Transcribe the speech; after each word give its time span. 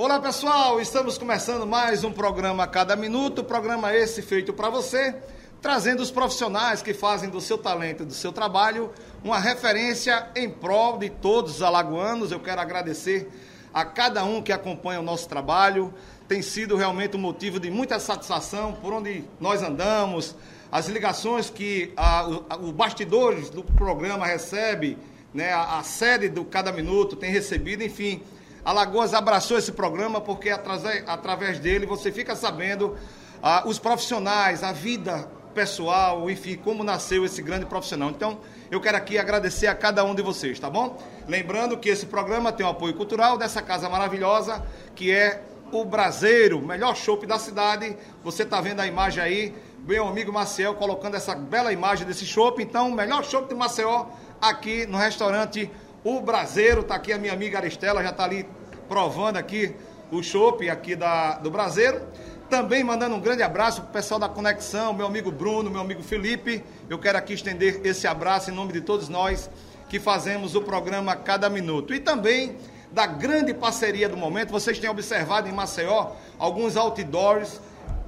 Olá 0.00 0.20
pessoal, 0.20 0.80
estamos 0.80 1.18
começando 1.18 1.66
mais 1.66 2.04
um 2.04 2.12
programa 2.12 2.64
Cada 2.68 2.94
Minuto, 2.94 3.42
programa 3.42 3.92
esse 3.92 4.22
feito 4.22 4.52
para 4.52 4.70
você, 4.70 5.12
trazendo 5.60 6.00
os 6.00 6.08
profissionais 6.08 6.80
que 6.80 6.94
fazem 6.94 7.28
do 7.28 7.40
seu 7.40 7.58
talento 7.58 8.04
e 8.04 8.06
do 8.06 8.14
seu 8.14 8.30
trabalho 8.30 8.92
uma 9.24 9.40
referência 9.40 10.28
em 10.36 10.48
prol 10.48 10.98
de 10.98 11.10
todos 11.10 11.56
os 11.56 11.62
alagoanos. 11.62 12.30
Eu 12.30 12.38
quero 12.38 12.60
agradecer 12.60 13.28
a 13.74 13.84
cada 13.84 14.24
um 14.24 14.40
que 14.40 14.52
acompanha 14.52 15.00
o 15.00 15.02
nosso 15.02 15.28
trabalho, 15.28 15.92
tem 16.28 16.42
sido 16.42 16.76
realmente 16.76 17.16
um 17.16 17.20
motivo 17.20 17.58
de 17.58 17.68
muita 17.68 17.98
satisfação 17.98 18.74
por 18.74 18.92
onde 18.92 19.24
nós 19.40 19.64
andamos, 19.64 20.36
as 20.70 20.86
ligações 20.86 21.50
que 21.50 21.92
os 22.60 22.70
bastidores 22.70 23.50
do 23.50 23.64
programa 23.64 24.24
recebe, 24.24 24.96
né, 25.34 25.52
a, 25.52 25.80
a 25.80 25.82
sede 25.82 26.28
do 26.28 26.44
Cada 26.44 26.70
Minuto 26.70 27.16
tem 27.16 27.32
recebido, 27.32 27.82
enfim 27.82 28.22
Alagoas 28.68 29.14
abraçou 29.14 29.56
esse 29.56 29.72
programa 29.72 30.20
porque 30.20 30.50
através, 30.50 31.58
dele 31.58 31.86
você 31.86 32.12
fica 32.12 32.36
sabendo 32.36 32.98
ah, 33.42 33.62
os 33.64 33.78
profissionais, 33.78 34.62
a 34.62 34.72
vida 34.72 35.26
pessoal, 35.54 36.28
enfim, 36.30 36.54
como 36.54 36.84
nasceu 36.84 37.24
esse 37.24 37.40
grande 37.40 37.64
profissional. 37.64 38.10
Então, 38.10 38.40
eu 38.70 38.78
quero 38.78 38.98
aqui 38.98 39.16
agradecer 39.16 39.68
a 39.68 39.74
cada 39.74 40.04
um 40.04 40.14
de 40.14 40.20
vocês, 40.20 40.60
tá 40.60 40.68
bom? 40.68 40.98
Lembrando 41.26 41.78
que 41.78 41.88
esse 41.88 42.04
programa 42.04 42.52
tem 42.52 42.66
o 42.66 42.68
apoio 42.68 42.92
cultural 42.92 43.38
dessa 43.38 43.62
casa 43.62 43.88
maravilhosa, 43.88 44.62
que 44.94 45.10
é 45.10 45.42
o 45.72 45.82
Braseiro, 45.86 46.60
melhor 46.60 46.94
chopp 46.94 47.26
da 47.26 47.38
cidade. 47.38 47.96
Você 48.22 48.42
está 48.42 48.60
vendo 48.60 48.80
a 48.80 48.86
imagem 48.86 49.24
aí, 49.24 49.54
meu 49.78 50.06
amigo 50.06 50.30
Maciel 50.30 50.74
colocando 50.74 51.14
essa 51.14 51.34
bela 51.34 51.72
imagem 51.72 52.06
desse 52.06 52.26
chopp. 52.26 52.62
Então, 52.62 52.90
o 52.90 52.94
melhor 52.94 53.24
chopp 53.24 53.48
de 53.48 53.54
Maceió 53.54 54.08
aqui 54.38 54.84
no 54.84 54.98
restaurante 54.98 55.70
O 56.04 56.20
Braseiro. 56.20 56.82
Está 56.82 56.96
aqui 56.96 57.14
a 57.14 57.18
minha 57.18 57.32
amiga 57.32 57.56
Aristela, 57.56 58.02
já 58.02 58.10
está 58.10 58.24
ali 58.24 58.57
provando 58.88 59.36
aqui 59.36 59.74
o 60.10 60.22
chopp 60.22 60.68
aqui 60.68 60.96
da, 60.96 61.38
do 61.38 61.50
Braseiro. 61.50 62.00
Também 62.48 62.82
mandando 62.82 63.14
um 63.14 63.20
grande 63.20 63.42
abraço 63.42 63.82
para 63.82 63.90
o 63.90 63.92
pessoal 63.92 64.18
da 64.18 64.28
Conexão, 64.28 64.94
meu 64.94 65.06
amigo 65.06 65.30
Bruno, 65.30 65.70
meu 65.70 65.82
amigo 65.82 66.02
Felipe. 66.02 66.64
Eu 66.88 66.98
quero 66.98 67.18
aqui 67.18 67.34
estender 67.34 67.82
esse 67.84 68.06
abraço 68.06 68.50
em 68.50 68.54
nome 68.54 68.72
de 68.72 68.80
todos 68.80 69.08
nós 69.08 69.50
que 69.88 70.00
fazemos 70.00 70.54
o 70.54 70.62
programa 70.62 71.14
Cada 71.14 71.50
Minuto. 71.50 71.92
E 71.92 72.00
também 72.00 72.56
da 72.90 73.06
grande 73.06 73.52
parceria 73.52 74.08
do 74.08 74.16
momento. 74.16 74.50
Vocês 74.50 74.78
têm 74.78 74.88
observado 74.88 75.48
em 75.48 75.52
Maceió 75.52 76.12
alguns 76.38 76.76
outdoors 76.76 77.60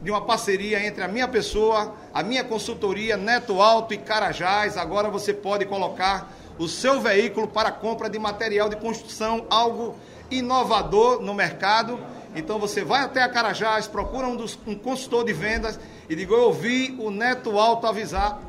de 0.03 0.11
uma 0.11 0.23
parceria 0.23 0.85
entre 0.85 1.03
a 1.03 1.09
minha 1.09 1.29
pessoa, 1.29 1.95
a 2.15 2.23
minha 2.23 2.43
consultoria 2.43 3.19
Neto 3.19 3.61
Alto 3.61 3.93
e 3.93 3.99
Carajás. 3.99 4.79
Agora 4.79 5.11
você 5.11 5.35
pode 5.35 5.67
colocar 5.67 6.33
o 6.59 6.67
seu 6.69 7.01
veículo 7.01 7.47
para 7.49 7.71
compra 7.71 8.09
de 8.09 8.19
material 8.19 8.69
de 8.69 8.77
construção, 8.77 9.47
algo 9.51 9.97
inovador 10.31 11.21
no 11.21 11.35
mercado. 11.35 11.99
Então 12.35 12.59
você 12.59 12.85
vai 12.85 13.03
até 13.03 13.23
a 13.23 13.29
Carajás, 13.29 13.87
procura 13.87 14.27
um, 14.27 14.37
dos, 14.37 14.59
um 14.67 14.75
consultor 14.75 15.25
de 15.25 15.33
vendas 15.33 15.79
e 16.09 16.15
diga: 16.15 16.35
Eu 16.35 16.43
ouvi 16.43 16.97
o 16.99 17.11
Neto 17.11 17.59
Alto 17.59 17.87
avisar 17.87 18.41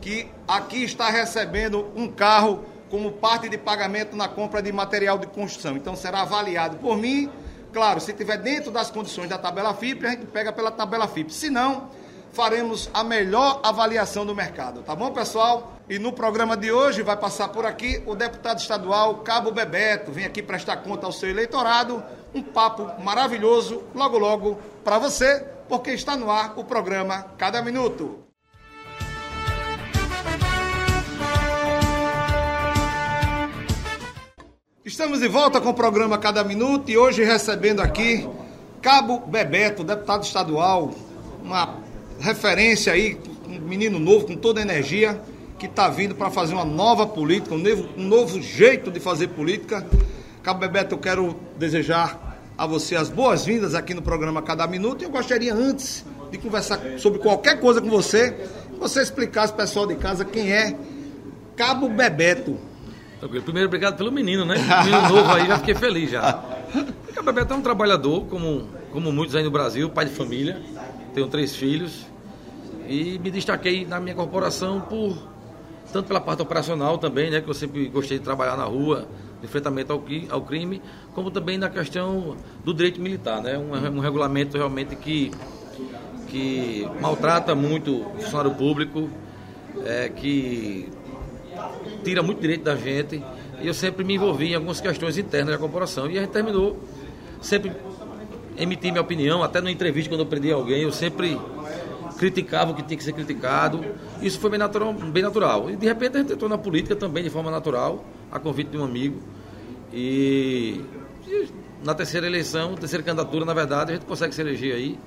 que 0.00 0.28
aqui 0.46 0.84
está 0.84 1.10
recebendo 1.10 1.90
um 1.96 2.08
carro 2.08 2.64
como 2.88 3.12
parte 3.12 3.48
de 3.48 3.58
pagamento 3.58 4.16
na 4.16 4.28
compra 4.28 4.62
de 4.62 4.72
material 4.72 5.18
de 5.18 5.26
construção. 5.26 5.76
Então 5.76 5.96
será 5.96 6.22
avaliado 6.22 6.76
por 6.78 6.96
mim. 6.96 7.28
Claro, 7.72 8.00
se 8.00 8.12
estiver 8.12 8.38
dentro 8.38 8.70
das 8.70 8.90
condições 8.90 9.28
da 9.28 9.36
tabela 9.36 9.74
FIP, 9.74 10.06
a 10.06 10.10
gente 10.10 10.26
pega 10.26 10.52
pela 10.52 10.70
tabela 10.70 11.06
FIP. 11.08 11.34
Se 11.34 11.50
não, 11.50 11.90
faremos 12.36 12.90
a 12.92 13.02
melhor 13.02 13.60
avaliação 13.62 14.26
do 14.26 14.34
mercado. 14.34 14.82
Tá 14.82 14.94
bom, 14.94 15.10
pessoal? 15.10 15.72
E 15.88 15.98
no 15.98 16.12
programa 16.12 16.54
de 16.54 16.70
hoje 16.70 17.02
vai 17.02 17.16
passar 17.16 17.48
por 17.48 17.64
aqui 17.64 18.02
o 18.04 18.14
deputado 18.14 18.58
estadual 18.58 19.16
Cabo 19.20 19.50
Bebeto. 19.50 20.12
Vem 20.12 20.26
aqui 20.26 20.42
prestar 20.42 20.76
conta 20.78 21.06
ao 21.06 21.12
seu 21.12 21.30
eleitorado. 21.30 22.04
Um 22.34 22.42
papo 22.42 23.02
maravilhoso, 23.02 23.84
logo 23.94 24.18
logo, 24.18 24.58
para 24.84 24.98
você, 24.98 25.46
porque 25.66 25.92
está 25.92 26.14
no 26.14 26.30
ar 26.30 26.52
o 26.56 26.64
programa 26.64 27.22
Cada 27.38 27.62
Minuto. 27.62 28.26
Estamos 34.84 35.20
de 35.20 35.28
volta 35.28 35.58
com 35.58 35.70
o 35.70 35.74
programa 35.74 36.18
Cada 36.18 36.44
Minuto 36.44 36.90
e 36.90 36.98
hoje 36.98 37.24
recebendo 37.24 37.80
aqui 37.80 38.28
Cabo 38.82 39.20
Bebeto, 39.20 39.82
deputado 39.82 40.22
estadual, 40.22 40.92
uma 41.42 41.85
referência 42.20 42.92
aí, 42.92 43.18
um 43.48 43.60
menino 43.60 43.98
novo 43.98 44.26
com 44.26 44.36
toda 44.36 44.60
a 44.60 44.62
energia 44.62 45.20
que 45.58 45.66
está 45.66 45.88
vindo 45.88 46.14
para 46.14 46.30
fazer 46.30 46.54
uma 46.54 46.64
nova 46.64 47.06
política, 47.06 47.54
um 47.54 47.58
novo, 47.58 47.88
um 47.96 48.02
novo 48.02 48.40
jeito 48.40 48.90
de 48.90 49.00
fazer 49.00 49.28
política. 49.28 49.86
Cabo 50.42 50.60
Bebeto, 50.60 50.94
eu 50.94 50.98
quero 50.98 51.36
desejar 51.58 52.38
a 52.56 52.66
você 52.66 52.96
as 52.96 53.08
boas-vindas 53.08 53.74
aqui 53.74 53.94
no 53.94 54.02
programa 54.02 54.42
Cada 54.42 54.66
Minuto. 54.66 55.02
E 55.02 55.04
eu 55.04 55.10
gostaria, 55.10 55.54
antes 55.54 56.04
de 56.30 56.38
conversar 56.38 56.80
sobre 56.98 57.18
qualquer 57.18 57.60
coisa 57.60 57.80
com 57.80 57.88
você, 57.88 58.34
você 58.78 59.00
explicasse 59.02 59.52
ao 59.52 59.58
pessoal 59.58 59.86
de 59.86 59.96
casa 59.96 60.24
quem 60.24 60.52
é 60.52 60.76
Cabo 61.56 61.88
Bebeto. 61.88 62.58
Primeiro, 63.44 63.68
obrigado 63.68 63.96
pelo 63.96 64.12
menino, 64.12 64.44
né? 64.44 64.56
Menino 64.84 65.08
novo 65.08 65.32
aí, 65.32 65.46
já 65.46 65.58
fiquei 65.58 65.74
feliz 65.74 66.10
já. 66.10 66.32
Cabo 67.14 67.32
Bebeto 67.32 67.54
é 67.54 67.56
um 67.56 67.62
trabalhador, 67.62 68.26
como, 68.26 68.68
como 68.96 69.12
muitos 69.12 69.36
aí 69.36 69.44
no 69.44 69.50
Brasil, 69.50 69.90
pai 69.90 70.06
de 70.06 70.10
família. 70.12 70.58
Tenho 71.12 71.28
três 71.28 71.54
filhos. 71.54 72.06
E 72.88 73.18
me 73.18 73.30
destaquei 73.30 73.84
na 73.84 74.00
minha 74.00 74.14
corporação 74.14 74.80
por 74.80 75.18
tanto 75.92 76.06
pela 76.06 76.18
parte 76.18 76.40
operacional 76.40 76.96
também, 76.96 77.30
né, 77.30 77.42
que 77.42 77.50
eu 77.50 77.52
sempre 77.52 77.88
gostei 77.88 78.18
de 78.18 78.24
trabalhar 78.24 78.56
na 78.56 78.64
rua, 78.64 79.06
enfrentamento 79.42 79.92
ao, 79.92 80.02
ao 80.30 80.40
crime, 80.40 80.80
como 81.14 81.30
também 81.30 81.58
na 81.58 81.68
questão 81.68 82.38
do 82.64 82.72
direito 82.72 82.98
militar, 82.98 83.42
né, 83.42 83.58
um, 83.58 83.72
um 83.98 84.00
regulamento 84.00 84.56
realmente 84.56 84.96
que, 84.96 85.30
que 86.28 86.88
maltrata 86.98 87.54
muito 87.54 88.00
o 88.00 88.18
funcionário 88.18 88.54
público, 88.54 89.10
é, 89.84 90.08
que 90.08 90.88
tira 92.02 92.22
muito 92.22 92.40
direito 92.40 92.64
da 92.64 92.74
gente, 92.76 93.22
e 93.60 93.66
eu 93.66 93.74
sempre 93.74 94.04
me 94.04 94.14
envolvi 94.14 94.52
em 94.52 94.54
algumas 94.54 94.80
questões 94.80 95.18
internas 95.18 95.52
da 95.52 95.58
corporação, 95.58 96.10
e 96.10 96.16
a 96.16 96.22
gente 96.22 96.30
terminou 96.30 96.80
sempre 97.42 97.70
emitir 98.58 98.90
minha 98.90 99.02
opinião, 99.02 99.42
até 99.42 99.60
na 99.60 99.70
entrevista 99.70 100.10
quando 100.10 100.20
eu 100.20 100.26
prendi 100.26 100.50
alguém, 100.52 100.82
eu 100.82 100.92
sempre 100.92 101.38
criticava 102.18 102.72
o 102.72 102.74
que 102.74 102.82
tinha 102.82 102.96
que 102.96 103.04
ser 103.04 103.12
criticado. 103.12 103.84
Isso 104.20 104.38
foi 104.38 104.50
bem 104.50 104.58
natural. 104.58 104.92
Bem 104.92 105.22
natural. 105.22 105.70
E 105.70 105.76
de 105.76 105.86
repente 105.86 106.16
a 106.16 106.20
gente 106.20 106.32
entrou 106.32 106.48
na 106.48 106.58
política 106.58 106.96
também 106.96 107.22
de 107.22 107.30
forma 107.30 107.50
natural, 107.50 108.04
a 108.30 108.38
convite 108.38 108.70
de 108.70 108.78
um 108.78 108.84
amigo. 108.84 109.20
E, 109.92 110.80
e 111.26 111.48
na 111.84 111.94
terceira 111.94 112.26
eleição, 112.26 112.74
terceira 112.74 113.04
candidatura, 113.04 113.44
na 113.44 113.54
verdade, 113.54 113.92
a 113.92 113.94
gente 113.94 114.06
consegue 114.06 114.34
se 114.34 114.40
eleger 114.40 114.74
aí. 114.74 114.98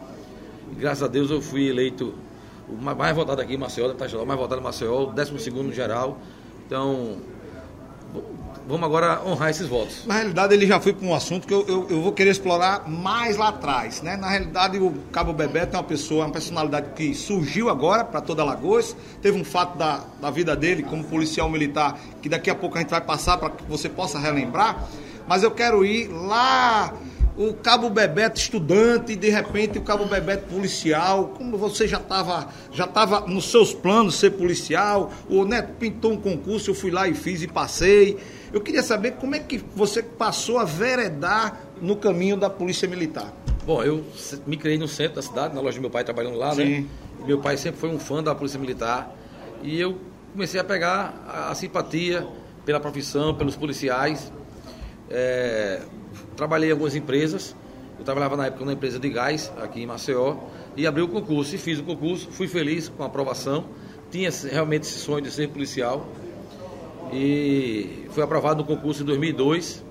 E, 0.71 0.75
graças 0.75 1.03
a 1.03 1.07
Deus 1.07 1.31
eu 1.31 1.41
fui 1.41 1.67
eleito 1.67 2.13
o 2.67 2.75
mais 2.75 3.16
votado 3.16 3.41
aqui 3.41 3.55
em 3.55 3.57
Maceió, 3.57 3.91
o 3.91 4.25
mais 4.25 4.39
votado 4.39 4.61
em 4.61 4.63
Maceió, 4.63 5.09
o 5.09 5.13
décimo 5.13 5.39
segundo 5.39 5.67
no 5.67 5.73
geral. 5.73 6.19
Então, 6.66 7.17
vamos 8.67 8.83
agora 8.83 9.21
honrar 9.25 9.49
esses 9.49 9.67
votos. 9.67 10.05
Na 10.05 10.15
realidade, 10.15 10.53
ele 10.53 10.67
já 10.67 10.79
foi 10.79 10.93
para 10.93 11.07
um 11.07 11.13
assunto 11.13 11.47
que 11.47 11.53
eu, 11.53 11.65
eu, 11.67 11.87
eu, 11.89 12.01
vou 12.01 12.11
querer 12.11 12.31
explorar 12.31 12.87
mais 12.87 13.37
lá 13.37 13.49
atrás. 13.49 14.01
Né? 14.01 14.15
Na 14.15 14.29
realidade, 14.29 14.77
o 14.77 14.93
Cabo 15.11 15.33
Bebeto 15.33 15.75
é 15.75 15.79
uma 15.79 15.83
pessoa, 15.83 16.25
uma 16.25 16.31
personalidade 16.31 16.91
que 16.95 17.13
surgiu 17.13 17.69
agora 17.69 18.03
para 18.03 18.21
toda 18.21 18.41
Alagoas. 18.41 18.95
Teve 19.21 19.39
um 19.39 19.43
fato 19.43 19.77
da, 19.77 20.03
da 20.21 20.29
vida 20.29 20.55
dele 20.55 20.83
como 20.83 21.03
policial 21.03 21.49
militar 21.49 21.99
que 22.21 22.29
daqui 22.29 22.49
a 22.49 22.55
pouco 22.55 22.77
a 22.77 22.81
gente 22.81 22.89
vai 22.89 23.01
passar 23.01 23.37
para 23.37 23.49
que 23.49 23.63
você 23.65 23.89
possa 23.89 24.19
relembrar. 24.19 24.87
Mas 25.27 25.43
eu 25.43 25.51
quero 25.51 25.85
ir 25.85 26.07
lá 26.07 26.93
o 27.39 27.53
Cabo 27.53 27.89
Bebeto 27.89 28.37
estudante, 28.37 29.13
e 29.13 29.16
de 29.16 29.29
repente 29.29 29.77
o 29.77 29.81
Cabo 29.81 30.03
Bebeto 30.03 30.53
policial, 30.53 31.33
como 31.37 31.57
você 31.57 31.87
já 31.87 31.95
estava 31.95 32.49
já 32.73 32.85
tava 32.85 33.21
nos 33.21 33.49
seus 33.49 33.73
planos 33.73 34.16
ser 34.16 34.31
policial, 34.31 35.13
o 35.29 35.45
Neto 35.45 35.71
pintou 35.79 36.11
um 36.11 36.17
concurso, 36.17 36.71
eu 36.71 36.75
fui 36.75 36.91
lá 36.91 37.07
e 37.07 37.13
fiz 37.13 37.41
e 37.41 37.47
passei. 37.47 38.17
Eu 38.51 38.61
queria 38.61 38.81
saber 38.81 39.11
como 39.11 39.35
é 39.35 39.39
que 39.39 39.57
você 39.75 40.01
passou 40.01 40.57
a 40.57 40.63
veredar 40.63 41.61
no 41.81 41.95
caminho 41.95 42.35
da 42.35 42.49
Polícia 42.49 42.87
Militar. 42.87 43.31
Bom, 43.65 43.84
eu 43.84 44.03
me 44.47 44.57
criei 44.57 44.78
no 44.78 44.87
centro 44.87 45.17
da 45.17 45.22
cidade, 45.22 45.53
na 45.53 45.61
loja 45.61 45.78
do 45.78 45.81
meu 45.81 45.90
pai 45.91 46.03
trabalhando 46.03 46.37
lá, 46.37 46.55
né? 46.55 46.66
Sim. 46.66 46.81
né? 46.81 46.87
meu 47.28 47.40
pai 47.40 47.57
sempre 47.57 47.79
foi 47.79 47.90
um 47.90 47.99
fã 47.99 48.23
da 48.23 48.34
Polícia 48.34 48.59
Militar. 48.59 49.16
E 49.61 49.79
eu 49.79 49.97
comecei 50.31 50.59
a 50.59 50.63
pegar 50.63 51.13
a, 51.28 51.51
a 51.51 51.55
simpatia 51.55 52.28
pela 52.66 52.79
profissão, 52.79 53.35
pelos 53.35 53.55
policiais. 53.55 54.31
É, 55.09 55.81
trabalhei 56.35 56.69
em 56.69 56.72
algumas 56.72 56.95
empresas. 56.95 57.55
Eu 57.99 58.05
trabalhava 58.05 58.35
na 58.35 58.47
época 58.47 58.63
numa 58.63 58.73
empresa 58.73 58.97
de 58.97 59.09
gás 59.09 59.52
aqui 59.61 59.84
em 59.84 59.85
Maceió 59.85 60.37
e 60.75 60.87
abri 60.87 61.03
o 61.03 61.07
concurso 61.07 61.53
e 61.53 61.57
fiz 61.57 61.78
o 61.78 61.84
concurso. 61.84 62.31
Fui 62.31 62.47
feliz 62.47 62.90
com 62.90 63.03
a 63.03 63.05
aprovação. 63.05 63.66
Tinha 64.09 64.31
realmente 64.49 64.84
esse 64.84 64.97
sonho 64.97 65.22
de 65.22 65.29
ser 65.29 65.49
policial 65.49 66.07
e 67.11 68.06
fui 68.11 68.23
aprovado 68.23 68.61
no 68.61 68.66
concurso 68.66 69.03
em 69.03 69.06
2002. 69.06 69.84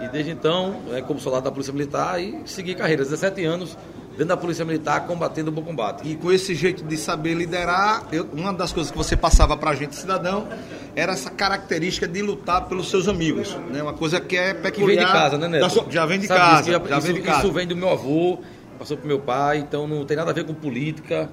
E 0.00 0.08
desde 0.08 0.30
então, 0.30 0.76
é, 0.92 1.02
como 1.02 1.20
soldado 1.20 1.44
da 1.44 1.50
Polícia 1.50 1.72
Militar, 1.72 2.20
e 2.20 2.40
segui 2.46 2.74
carreira. 2.74 3.02
17 3.02 3.44
anos 3.44 3.76
dentro 4.12 4.26
da 4.26 4.36
Polícia 4.36 4.64
Militar, 4.64 5.06
combatendo 5.06 5.50
o 5.50 5.52
bom 5.52 5.62
combate. 5.62 6.08
E 6.08 6.16
com 6.16 6.32
esse 6.32 6.54
jeito 6.54 6.82
de 6.84 6.96
saber 6.96 7.34
liderar, 7.34 8.06
eu, 8.10 8.26
uma 8.32 8.52
das 8.52 8.72
coisas 8.72 8.90
que 8.90 8.96
você 8.96 9.16
passava 9.16 9.56
para 9.56 9.70
a 9.70 9.74
gente, 9.74 9.94
cidadão, 9.94 10.48
era 10.96 11.12
essa 11.12 11.30
característica 11.30 12.08
de 12.08 12.22
lutar 12.22 12.66
pelos 12.66 12.88
seus 12.88 13.08
amigos. 13.08 13.54
Né? 13.70 13.82
Uma 13.82 13.92
coisa 13.92 14.20
que 14.20 14.36
é 14.36 14.54
peculiar. 14.54 14.72
Que 14.72 14.96
vem 14.96 15.06
de 15.06 15.12
casa, 15.12 15.38
né, 15.38 15.48
Neto? 15.48 15.70
Sua, 15.70 15.86
já 15.90 16.06
vem 16.06 16.18
de 16.18 16.26
Sabe 16.26 16.40
casa. 16.40 16.72
já, 16.72 16.78
já 16.78 16.98
isso, 16.98 17.06
vem 17.06 17.14
de 17.16 17.22
casa. 17.22 17.38
Isso 17.38 17.52
vem 17.52 17.66
do 17.66 17.76
meu 17.76 17.90
avô, 17.90 18.38
passou 18.78 18.96
pro 18.96 19.06
meu 19.06 19.20
pai, 19.20 19.58
então 19.58 19.86
não 19.86 20.04
tem 20.04 20.16
nada 20.16 20.30
a 20.30 20.34
ver 20.34 20.44
com 20.44 20.54
política, 20.54 21.28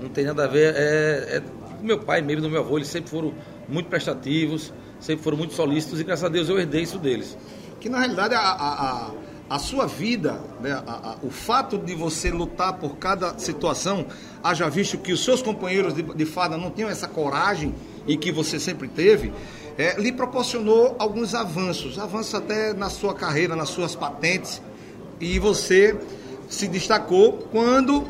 não 0.00 0.08
tem 0.08 0.24
nada 0.24 0.44
a 0.44 0.46
ver. 0.46 0.74
É, 0.76 1.36
é 1.36 1.42
meu 1.80 1.98
pai 1.98 2.22
mesmo, 2.22 2.42
do 2.42 2.50
meu 2.50 2.60
avô, 2.60 2.78
eles 2.78 2.88
sempre 2.88 3.10
foram 3.10 3.32
muito 3.68 3.88
prestativos, 3.88 4.72
sempre 5.00 5.22
foram 5.22 5.38
muito 5.38 5.54
solícitos 5.54 6.00
e 6.00 6.04
graças 6.04 6.24
a 6.24 6.28
Deus 6.28 6.48
eu 6.48 6.58
herdei 6.58 6.82
isso 6.82 6.98
deles. 6.98 7.36
Que 7.80 7.88
na 7.88 7.98
realidade 7.98 8.34
a, 8.34 8.40
a, 8.40 9.08
a 9.08 9.10
a 9.52 9.58
sua 9.58 9.86
vida, 9.86 10.40
né, 10.62 10.72
a, 10.72 11.18
o 11.22 11.28
fato 11.28 11.76
de 11.76 11.94
você 11.94 12.30
lutar 12.30 12.72
por 12.78 12.96
cada 12.96 13.38
situação, 13.38 14.06
haja 14.42 14.66
visto 14.70 14.96
que 14.96 15.12
os 15.12 15.22
seus 15.22 15.42
companheiros 15.42 15.92
de, 15.92 16.02
de 16.02 16.24
fada 16.24 16.56
não 16.56 16.70
tinham 16.70 16.88
essa 16.88 17.06
coragem 17.06 17.74
e 18.06 18.16
que 18.16 18.32
você 18.32 18.58
sempre 18.58 18.88
teve, 18.88 19.30
é, 19.76 20.00
lhe 20.00 20.10
proporcionou 20.10 20.96
alguns 20.98 21.34
avanços, 21.34 21.98
avanços 21.98 22.34
até 22.34 22.72
na 22.72 22.88
sua 22.88 23.14
carreira, 23.14 23.54
nas 23.54 23.68
suas 23.68 23.94
patentes, 23.94 24.62
e 25.20 25.38
você 25.38 26.00
se 26.48 26.66
destacou 26.66 27.34
quando, 27.52 28.08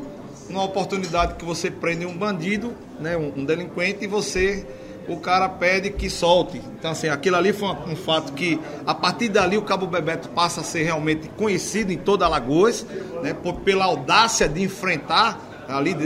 numa 0.49 0.62
oportunidade 0.62 1.34
que 1.34 1.44
você 1.44 1.72
prende 1.72 2.06
um 2.06 2.16
bandido, 2.16 2.72
né, 3.00 3.16
um, 3.16 3.40
um 3.40 3.44
delinquente, 3.44 4.04
e 4.04 4.06
você 4.06 4.64
o 5.08 5.16
cara 5.19 5.49
pede 5.49 5.90
que 5.90 6.08
solte. 6.08 6.60
Então, 6.78 6.90
assim, 6.90 7.08
aquilo 7.08 7.37
ali 7.37 7.52
foi 7.52 7.69
um, 7.69 7.96
fato 7.96 8.32
que, 8.32 8.60
a 8.87 8.94
partir 8.94 9.28
dali, 9.28 9.56
o 9.56 9.62
Cabo 9.62 9.87
Bebeto 9.87 10.28
passa 10.31 10.60
a 10.60 10.64
ser 10.64 10.82
realmente 10.82 11.28
conhecido 11.37 11.93
em 11.93 11.99
toda 11.99 12.25
Alagoas, 12.25 12.87
né, 13.22 13.34
por, 13.34 13.54
pela 13.60 13.84
audácia 13.84 14.49
de 14.49 14.62
enfrentar 14.62 15.40
ali, 15.69 15.96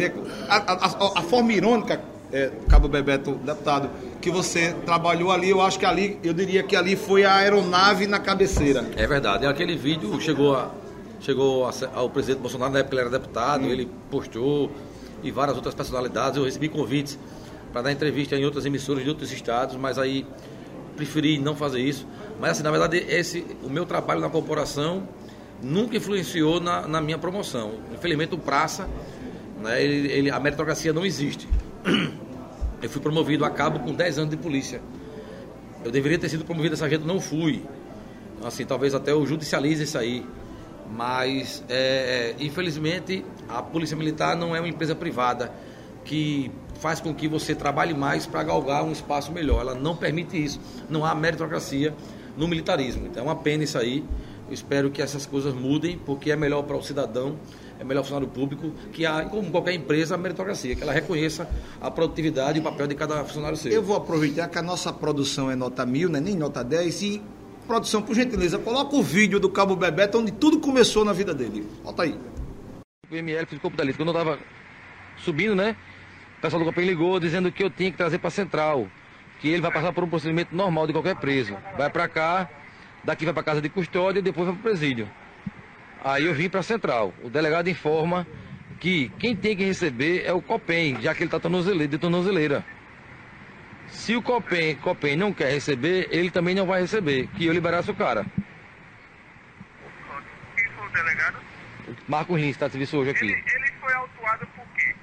a, 0.48 0.56
a, 0.56 1.18
a 1.18 1.22
forma 1.22 1.52
irônica, 1.52 2.00
é, 2.32 2.50
Cabo 2.68 2.88
Bebeto, 2.88 3.32
deputado, 3.34 3.88
que 4.20 4.30
você 4.30 4.74
trabalhou 4.84 5.30
ali, 5.30 5.50
eu 5.50 5.60
acho 5.60 5.78
que 5.78 5.86
ali, 5.86 6.18
eu 6.22 6.32
diria 6.32 6.62
que 6.62 6.74
ali 6.74 6.96
foi 6.96 7.24
a 7.24 7.36
aeronave 7.36 8.06
na 8.06 8.18
cabeceira. 8.18 8.84
É 8.96 9.06
verdade, 9.06 9.46
aquele 9.46 9.76
vídeo 9.76 10.20
chegou, 10.20 10.54
a, 10.54 10.70
chegou 11.20 11.68
ao 11.94 12.10
presidente 12.10 12.40
Bolsonaro, 12.40 12.72
na 12.72 12.80
época 12.80 12.94
ele 12.96 13.02
era 13.02 13.10
deputado, 13.10 13.64
hum. 13.64 13.70
ele 13.70 13.88
postou, 14.10 14.70
e 15.22 15.30
várias 15.30 15.56
outras 15.56 15.74
personalidades, 15.74 16.36
eu 16.36 16.44
recebi 16.44 16.68
convites 16.68 17.18
para 17.76 17.82
dar 17.82 17.92
entrevista 17.92 18.34
em 18.34 18.42
outras 18.42 18.64
emissoras 18.64 19.04
de 19.04 19.10
outros 19.10 19.30
estados, 19.30 19.76
mas 19.76 19.98
aí 19.98 20.26
preferi 20.96 21.38
não 21.38 21.54
fazer 21.54 21.78
isso. 21.78 22.06
Mas 22.40 22.52
assim, 22.52 22.62
na 22.62 22.70
verdade, 22.70 22.96
esse, 23.06 23.44
o 23.62 23.68
meu 23.68 23.84
trabalho 23.84 24.18
na 24.18 24.30
corporação 24.30 25.06
nunca 25.62 25.94
influenciou 25.94 26.58
na, 26.58 26.88
na 26.88 27.02
minha 27.02 27.18
promoção. 27.18 27.74
Infelizmente, 27.92 28.34
o 28.34 28.38
Praça, 28.38 28.88
né, 29.62 29.84
ele, 29.84 30.10
ele, 30.10 30.30
a 30.30 30.40
meritocracia 30.40 30.90
não 30.90 31.04
existe. 31.04 31.46
Eu 32.80 32.88
fui 32.88 33.02
promovido 33.02 33.44
a 33.44 33.50
cabo 33.50 33.80
com 33.80 33.92
10 33.92 34.20
anos 34.20 34.30
de 34.30 34.38
polícia. 34.38 34.80
Eu 35.84 35.90
deveria 35.90 36.18
ter 36.18 36.30
sido 36.30 36.46
promovido 36.46 36.76
a 36.76 36.78
sargento, 36.78 37.06
não 37.06 37.20
fui. 37.20 37.62
Assim, 38.42 38.64
talvez 38.64 38.94
até 38.94 39.12
eu 39.12 39.26
judicialize 39.26 39.82
isso 39.82 39.98
aí. 39.98 40.24
Mas, 40.90 41.62
é, 41.68 42.34
é, 42.38 42.42
infelizmente, 42.42 43.22
a 43.46 43.62
Polícia 43.62 43.94
Militar 43.94 44.34
não 44.34 44.56
é 44.56 44.60
uma 44.60 44.68
empresa 44.68 44.94
privada 44.94 45.52
que 46.06 46.50
faz 46.76 47.00
com 47.00 47.14
que 47.14 47.28
você 47.28 47.54
trabalhe 47.54 47.94
mais 47.94 48.26
para 48.26 48.42
galgar 48.42 48.84
um 48.84 48.92
espaço 48.92 49.32
melhor. 49.32 49.60
Ela 49.60 49.74
não 49.74 49.96
permite 49.96 50.42
isso. 50.42 50.60
Não 50.88 51.04
há 51.04 51.14
meritocracia 51.14 51.94
no 52.36 52.46
militarismo. 52.46 53.06
Então 53.06 53.22
é 53.22 53.26
uma 53.26 53.36
pena 53.36 53.64
isso 53.64 53.78
aí. 53.78 54.04
Eu 54.48 54.54
espero 54.54 54.90
que 54.90 55.02
essas 55.02 55.26
coisas 55.26 55.52
mudem, 55.52 55.98
porque 55.98 56.30
é 56.30 56.36
melhor 56.36 56.62
para 56.62 56.76
o 56.76 56.82
cidadão, 56.82 57.36
é 57.80 57.84
melhor 57.84 58.02
para 58.02 58.16
o 58.16 58.20
funcionário 58.20 58.28
público, 58.28 58.72
que 58.92 59.04
há, 59.04 59.24
como 59.24 59.50
qualquer 59.50 59.74
empresa, 59.74 60.14
a 60.14 60.18
meritocracia, 60.18 60.76
que 60.76 60.82
ela 60.82 60.92
reconheça 60.92 61.48
a 61.80 61.90
produtividade 61.90 62.58
e 62.58 62.60
o 62.60 62.64
papel 62.64 62.86
de 62.86 62.94
cada 62.94 63.24
funcionário 63.24 63.56
seu. 63.56 63.72
Eu 63.72 63.82
vou 63.82 63.96
aproveitar 63.96 64.48
que 64.48 64.56
a 64.56 64.62
nossa 64.62 64.92
produção 64.92 65.50
é 65.50 65.56
nota 65.56 65.84
mil, 65.84 66.08
né? 66.08 66.20
nem 66.20 66.36
nota 66.36 66.62
10, 66.62 67.02
e 67.02 67.22
produção, 67.66 68.00
por 68.00 68.14
gentileza, 68.14 68.56
coloca 68.58 68.94
o 68.94 69.02
vídeo 69.02 69.40
do 69.40 69.50
Cabo 69.50 69.74
Bebeto, 69.74 70.18
onde 70.18 70.30
tudo 70.30 70.60
começou 70.60 71.04
na 71.04 71.12
vida 71.12 71.34
dele. 71.34 71.66
Volta 71.82 72.04
aí. 72.04 72.16
O 73.10 73.14
ML 73.14 73.46
fez 73.46 73.58
o 73.58 73.62
corpo 73.62 73.76
da 73.76 73.82
lista. 73.82 74.02
Quando 74.02 74.14
eu 74.14 74.20
estava 74.20 74.38
subindo, 75.18 75.54
né? 75.54 75.76
O 76.38 76.40
pessoal 76.40 76.60
do 76.60 76.66
Copem 76.66 76.86
ligou 76.86 77.18
dizendo 77.18 77.50
que 77.50 77.64
eu 77.64 77.70
tinha 77.70 77.90
que 77.90 77.96
trazer 77.96 78.18
para 78.18 78.28
a 78.28 78.30
central, 78.30 78.86
que 79.40 79.48
ele 79.48 79.62
vai 79.62 79.72
passar 79.72 79.92
por 79.92 80.04
um 80.04 80.08
procedimento 80.08 80.54
normal 80.54 80.86
de 80.86 80.92
qualquer 80.92 81.16
preso. 81.16 81.56
Vai 81.76 81.88
para 81.88 82.06
cá, 82.08 82.48
daqui 83.02 83.24
vai 83.24 83.32
para 83.32 83.42
casa 83.42 83.60
de 83.60 83.68
custódia 83.68 84.20
e 84.20 84.22
depois 84.22 84.46
vai 84.46 84.54
para 84.54 84.60
o 84.60 84.62
presídio. 84.62 85.08
Aí 86.04 86.26
eu 86.26 86.34
vim 86.34 86.48
para 86.48 86.60
a 86.60 86.62
central. 86.62 87.12
O 87.22 87.30
delegado 87.30 87.68
informa 87.68 88.26
que 88.78 89.10
quem 89.18 89.34
tem 89.34 89.56
que 89.56 89.64
receber 89.64 90.24
é 90.26 90.32
o 90.32 90.42
Copem, 90.42 91.00
já 91.00 91.14
que 91.14 91.22
ele 91.22 91.34
está 91.34 91.38
de 91.38 91.98
tornozeleira. 91.98 92.64
Se 93.88 94.14
o 94.14 94.20
Copem, 94.20 94.76
Copem 94.76 95.16
não 95.16 95.32
quer 95.32 95.50
receber, 95.50 96.08
ele 96.10 96.30
também 96.30 96.54
não 96.54 96.66
vai 96.66 96.82
receber, 96.82 97.28
que 97.28 97.46
eu 97.46 97.52
liberasse 97.52 97.90
o 97.90 97.94
cara. 97.94 98.26
Quem 100.56 100.68
foi 100.70 100.86
o 100.86 100.90
delegado? 100.90 101.38
Marco 102.06 102.34
Rins, 102.34 102.50
está 102.50 102.66
de 102.66 102.72
serviço 102.72 102.98
hoje 102.98 103.10
aqui. 103.10 103.24
Ele, 103.24 103.32
ele 103.32 103.72
foi 103.80 103.94
autuado 103.94 104.46
por 104.54 104.66
quê? 104.74 104.94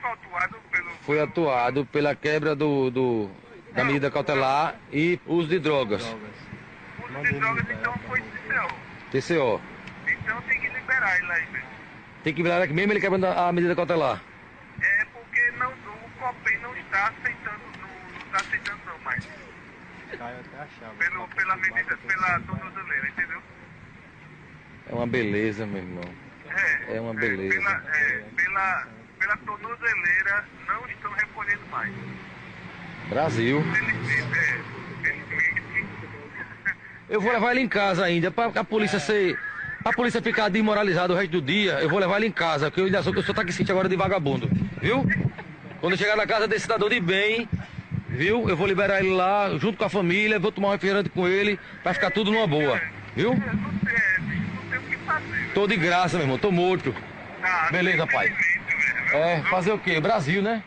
foi 0.00 0.10
atuado 0.10 0.56
pelo. 0.70 0.97
Foi 1.08 1.18
atuado 1.22 1.86
pela 1.86 2.14
quebra 2.14 2.54
do, 2.54 2.90
do 2.90 3.30
da 3.72 3.82
medida 3.82 4.10
cautelar 4.10 4.78
e 4.92 5.18
uso 5.24 5.48
de 5.48 5.58
drogas. 5.58 6.02
Uso 6.04 7.22
de 7.22 7.32
drogas 7.40 7.64
então 7.70 7.94
foi 8.06 8.20
TCO. 8.20 8.74
TCO. 9.10 9.60
Então 10.06 10.42
tem 10.42 10.60
que 10.60 10.68
liberar 10.68 11.16
ele 11.16 11.32
aí 11.32 11.50
mesmo. 11.50 11.68
Tem 12.22 12.34
que 12.34 12.42
liberar 12.42 12.62
aqui 12.62 12.74
mesmo 12.74 12.92
ele 12.92 13.00
quebrando 13.00 13.24
a 13.24 13.50
medida 13.50 13.74
cautelar. 13.74 14.20
É 14.82 15.06
porque 15.06 15.50
não, 15.52 15.70
o 15.70 16.10
COPEI 16.18 16.58
não 16.58 16.76
está 16.76 17.06
aceitando, 17.08 17.64
não, 17.80 17.88
não 17.88 18.26
está 18.26 18.36
aceitando 18.36 18.80
não 18.84 18.98
mais. 18.98 19.28
Pelo, 20.98 21.28
pela 21.28 21.56
medida, 21.56 21.96
pela 22.06 22.40
tornozeleira, 22.40 23.08
entendeu? 23.08 23.42
É 24.90 24.94
uma 24.94 25.06
beleza, 25.06 25.64
meu 25.64 25.78
irmão. 25.78 26.04
É, 26.50 26.96
é 26.96 27.00
uma 27.00 27.14
beleza. 27.14 27.54
É, 27.54 27.58
pela, 27.58 27.96
é, 27.96 28.24
pela 28.36 28.98
pela 29.18 29.36
tornozeleira 29.38 30.44
não 30.66 30.88
estão 30.88 31.12
recolhendo 31.12 31.66
mais. 31.70 31.92
Brasil. 33.08 33.64
É, 34.34 34.58
eu 37.08 37.20
vou 37.20 37.32
levar 37.32 37.52
ele 37.52 37.60
em 37.60 37.68
casa 37.68 38.04
ainda, 38.04 38.30
para 38.30 38.60
a 38.60 38.64
polícia 38.64 39.00
ser. 39.00 39.38
A 39.84 39.92
polícia 39.92 40.20
ficar 40.20 40.48
desmoralizada 40.48 41.12
o 41.14 41.16
resto 41.16 41.32
do 41.32 41.42
dia, 41.42 41.80
eu 41.80 41.88
vou 41.88 41.98
levar 41.98 42.16
ele 42.16 42.26
em 42.26 42.32
casa, 42.32 42.70
porque 42.70 42.80
eu 42.80 42.86
ainda 42.86 43.02
sou, 43.02 43.14
eu 43.14 43.22
sou 43.22 43.34
taxista 43.34 43.72
agora 43.72 43.88
de 43.88 43.96
vagabundo, 43.96 44.50
viu? 44.82 45.06
Quando 45.80 45.92
eu 45.92 45.96
chegar 45.98 46.16
na 46.16 46.26
casa 46.26 46.46
desse 46.48 46.62
cidadão 46.62 46.88
de 46.88 47.00
bem, 47.00 47.48
viu? 48.08 48.48
Eu 48.48 48.56
vou 48.56 48.66
liberar 48.66 49.00
ele 49.00 49.14
lá, 49.14 49.56
junto 49.56 49.78
com 49.78 49.84
a 49.84 49.88
família, 49.88 50.38
vou 50.38 50.52
tomar 50.52 50.68
um 50.68 50.72
refrigerante 50.72 51.08
com 51.08 51.26
ele, 51.26 51.58
para 51.82 51.94
ficar 51.94 52.10
tudo 52.10 52.30
numa 52.30 52.46
boa, 52.46 52.78
viu? 53.14 53.32
Tô 55.54 55.66
de 55.66 55.76
graça, 55.76 56.16
meu 56.16 56.24
irmão, 56.24 56.38
tô 56.38 56.50
morto. 56.50 56.94
Ah, 57.42 57.68
Beleza, 57.70 58.06
pai. 58.06 58.30
É, 59.12 59.42
fazer 59.50 59.72
o 59.72 59.78
quê? 59.78 60.00
Brasil, 60.00 60.42
né? 60.42 60.62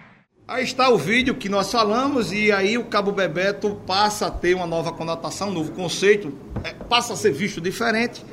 Aí 0.48 0.64
está 0.64 0.90
o 0.90 0.98
vídeo 0.98 1.36
que 1.36 1.48
nós 1.48 1.72
falamos 1.72 2.34
e 2.34 2.52
aí 2.52 2.78
o 2.78 2.84
Cabo 2.84 3.12
Bebeto 3.12 3.80
passa 3.88 4.28
a 4.28 4.32
ter 4.32 4.54
uma 4.56 4.68
nova 4.68 4.92
conotação, 4.92 5.50
um 5.50 5.54
novo 5.54 5.72
conceito, 5.72 6.34
é, 6.64 6.74
passa 6.74 7.14
a 7.14 7.16
ser 7.16 7.32
visto 7.32 7.62
diferente, 7.62 8.26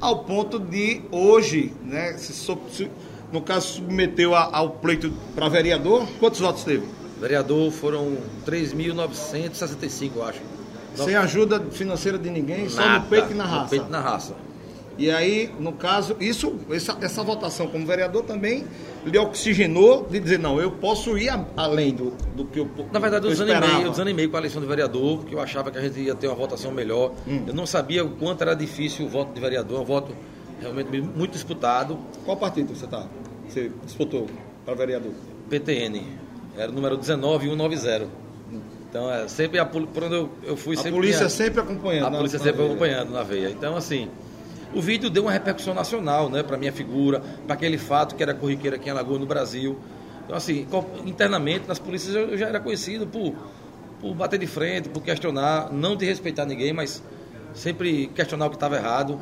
ao 0.00 0.24
ponto 0.24 0.58
de 0.58 1.02
hoje, 1.12 1.72
né, 1.84 2.14
se, 2.14 2.32
se, 2.32 2.90
no 3.30 3.40
caso 3.42 3.74
submeteu 3.74 4.34
a, 4.34 4.48
ao 4.56 4.70
pleito 4.70 5.12
para 5.34 5.48
vereador, 5.48 6.08
quantos 6.18 6.40
votos 6.40 6.64
teve? 6.64 6.88
Vereador 7.20 7.70
foram 7.70 8.16
3.965, 8.46 10.10
eu 10.16 10.24
acho. 10.24 10.40
Sem 10.96 11.14
ajuda 11.14 11.60
financeira 11.70 12.18
de 12.18 12.30
ninguém, 12.30 12.64
Nada, 12.64 12.70
só 12.70 12.98
no 12.98 13.06
peito 13.06 13.30
e 13.30 13.34
na 13.34 13.44
raça. 13.44 13.62
No 13.62 13.68
peito 13.68 13.86
e 13.86 13.90
na 13.90 14.00
raça. 14.00 14.34
E 15.00 15.10
aí, 15.10 15.50
no 15.58 15.72
caso, 15.72 16.14
isso, 16.20 16.54
essa, 16.70 16.94
essa 17.00 17.22
votação 17.22 17.66
como 17.68 17.86
vereador 17.86 18.22
também 18.22 18.66
lhe 19.02 19.18
oxigenou 19.18 20.06
de 20.06 20.20
dizer, 20.20 20.38
não, 20.38 20.60
eu 20.60 20.72
posso 20.72 21.16
ir 21.16 21.30
a, 21.30 21.42
além 21.56 21.94
do, 21.94 22.10
do 22.36 22.44
que 22.44 22.60
eu 22.60 22.68
Na 22.92 22.98
verdade, 22.98 23.24
eu, 23.24 23.30
eu 23.30 23.36
desanimei, 23.46 23.86
eu 23.86 23.90
desanimei 23.92 24.28
com 24.28 24.36
a 24.36 24.40
eleição 24.40 24.60
de 24.60 24.68
vereador, 24.68 25.20
porque 25.20 25.34
eu 25.34 25.40
achava 25.40 25.70
que 25.70 25.78
a 25.78 25.80
gente 25.80 25.98
ia 26.00 26.14
ter 26.14 26.26
uma 26.26 26.36
votação 26.36 26.70
melhor. 26.70 27.14
Hum. 27.26 27.44
Eu 27.46 27.54
não 27.54 27.64
sabia 27.64 28.04
o 28.04 28.10
quanto 28.10 28.42
era 28.42 28.52
difícil 28.52 29.06
o 29.06 29.08
voto 29.08 29.32
de 29.32 29.40
vereador, 29.40 29.80
um 29.80 29.84
voto 29.86 30.14
realmente 30.60 31.00
muito 31.00 31.32
disputado. 31.32 31.98
Qual 32.26 32.36
partido 32.36 32.76
você 32.76 32.84
está? 32.84 33.06
Você 33.48 33.72
disputou 33.82 34.26
para 34.66 34.74
vereador? 34.74 35.12
PTN. 35.48 36.02
Era 36.58 36.70
o 36.70 36.74
número 36.74 36.98
19190. 36.98 38.06
Então, 38.90 39.10
é, 39.10 39.26
sempre 39.28 39.58
a, 39.58 39.64
por 39.64 39.82
onde 40.04 40.14
eu, 40.14 40.30
eu 40.42 40.56
fui 40.58 40.74
a 40.74 40.76
sempre. 40.76 40.90
A 40.90 40.94
polícia 40.94 41.18
tinha, 41.20 41.30
sempre 41.30 41.60
acompanhando. 41.60 42.14
A 42.14 42.18
polícia 42.18 42.38
sempre 42.38 42.58
veia. 42.58 42.68
acompanhando 42.68 43.12
na 43.12 43.22
veia. 43.22 43.48
Então, 43.48 43.76
assim, 43.76 44.10
o 44.74 44.80
vídeo 44.80 45.10
deu 45.10 45.24
uma 45.24 45.32
repercussão 45.32 45.74
nacional, 45.74 46.28
né, 46.28 46.42
para 46.42 46.56
minha 46.56 46.72
figura, 46.72 47.20
para 47.46 47.54
aquele 47.54 47.78
fato 47.78 48.14
que 48.14 48.22
era 48.22 48.32
corriqueiro 48.34 48.76
aqui 48.76 48.88
em 48.88 48.92
Alagoas, 48.92 49.20
no 49.20 49.26
Brasil. 49.26 49.78
Então, 50.24 50.36
assim, 50.36 50.66
internamente, 51.04 51.66
nas 51.66 51.78
polícias 51.78 52.14
eu 52.14 52.38
já 52.38 52.46
era 52.46 52.60
conhecido 52.60 53.06
por, 53.06 53.34
por 54.00 54.14
bater 54.14 54.38
de 54.38 54.46
frente, 54.46 54.88
por 54.88 55.02
questionar, 55.02 55.72
não 55.72 55.96
de 55.96 56.06
respeitar 56.06 56.44
ninguém, 56.44 56.72
mas 56.72 57.02
sempre 57.52 58.06
questionar 58.14 58.46
o 58.46 58.50
que 58.50 58.56
estava 58.56 58.76
errado. 58.76 59.20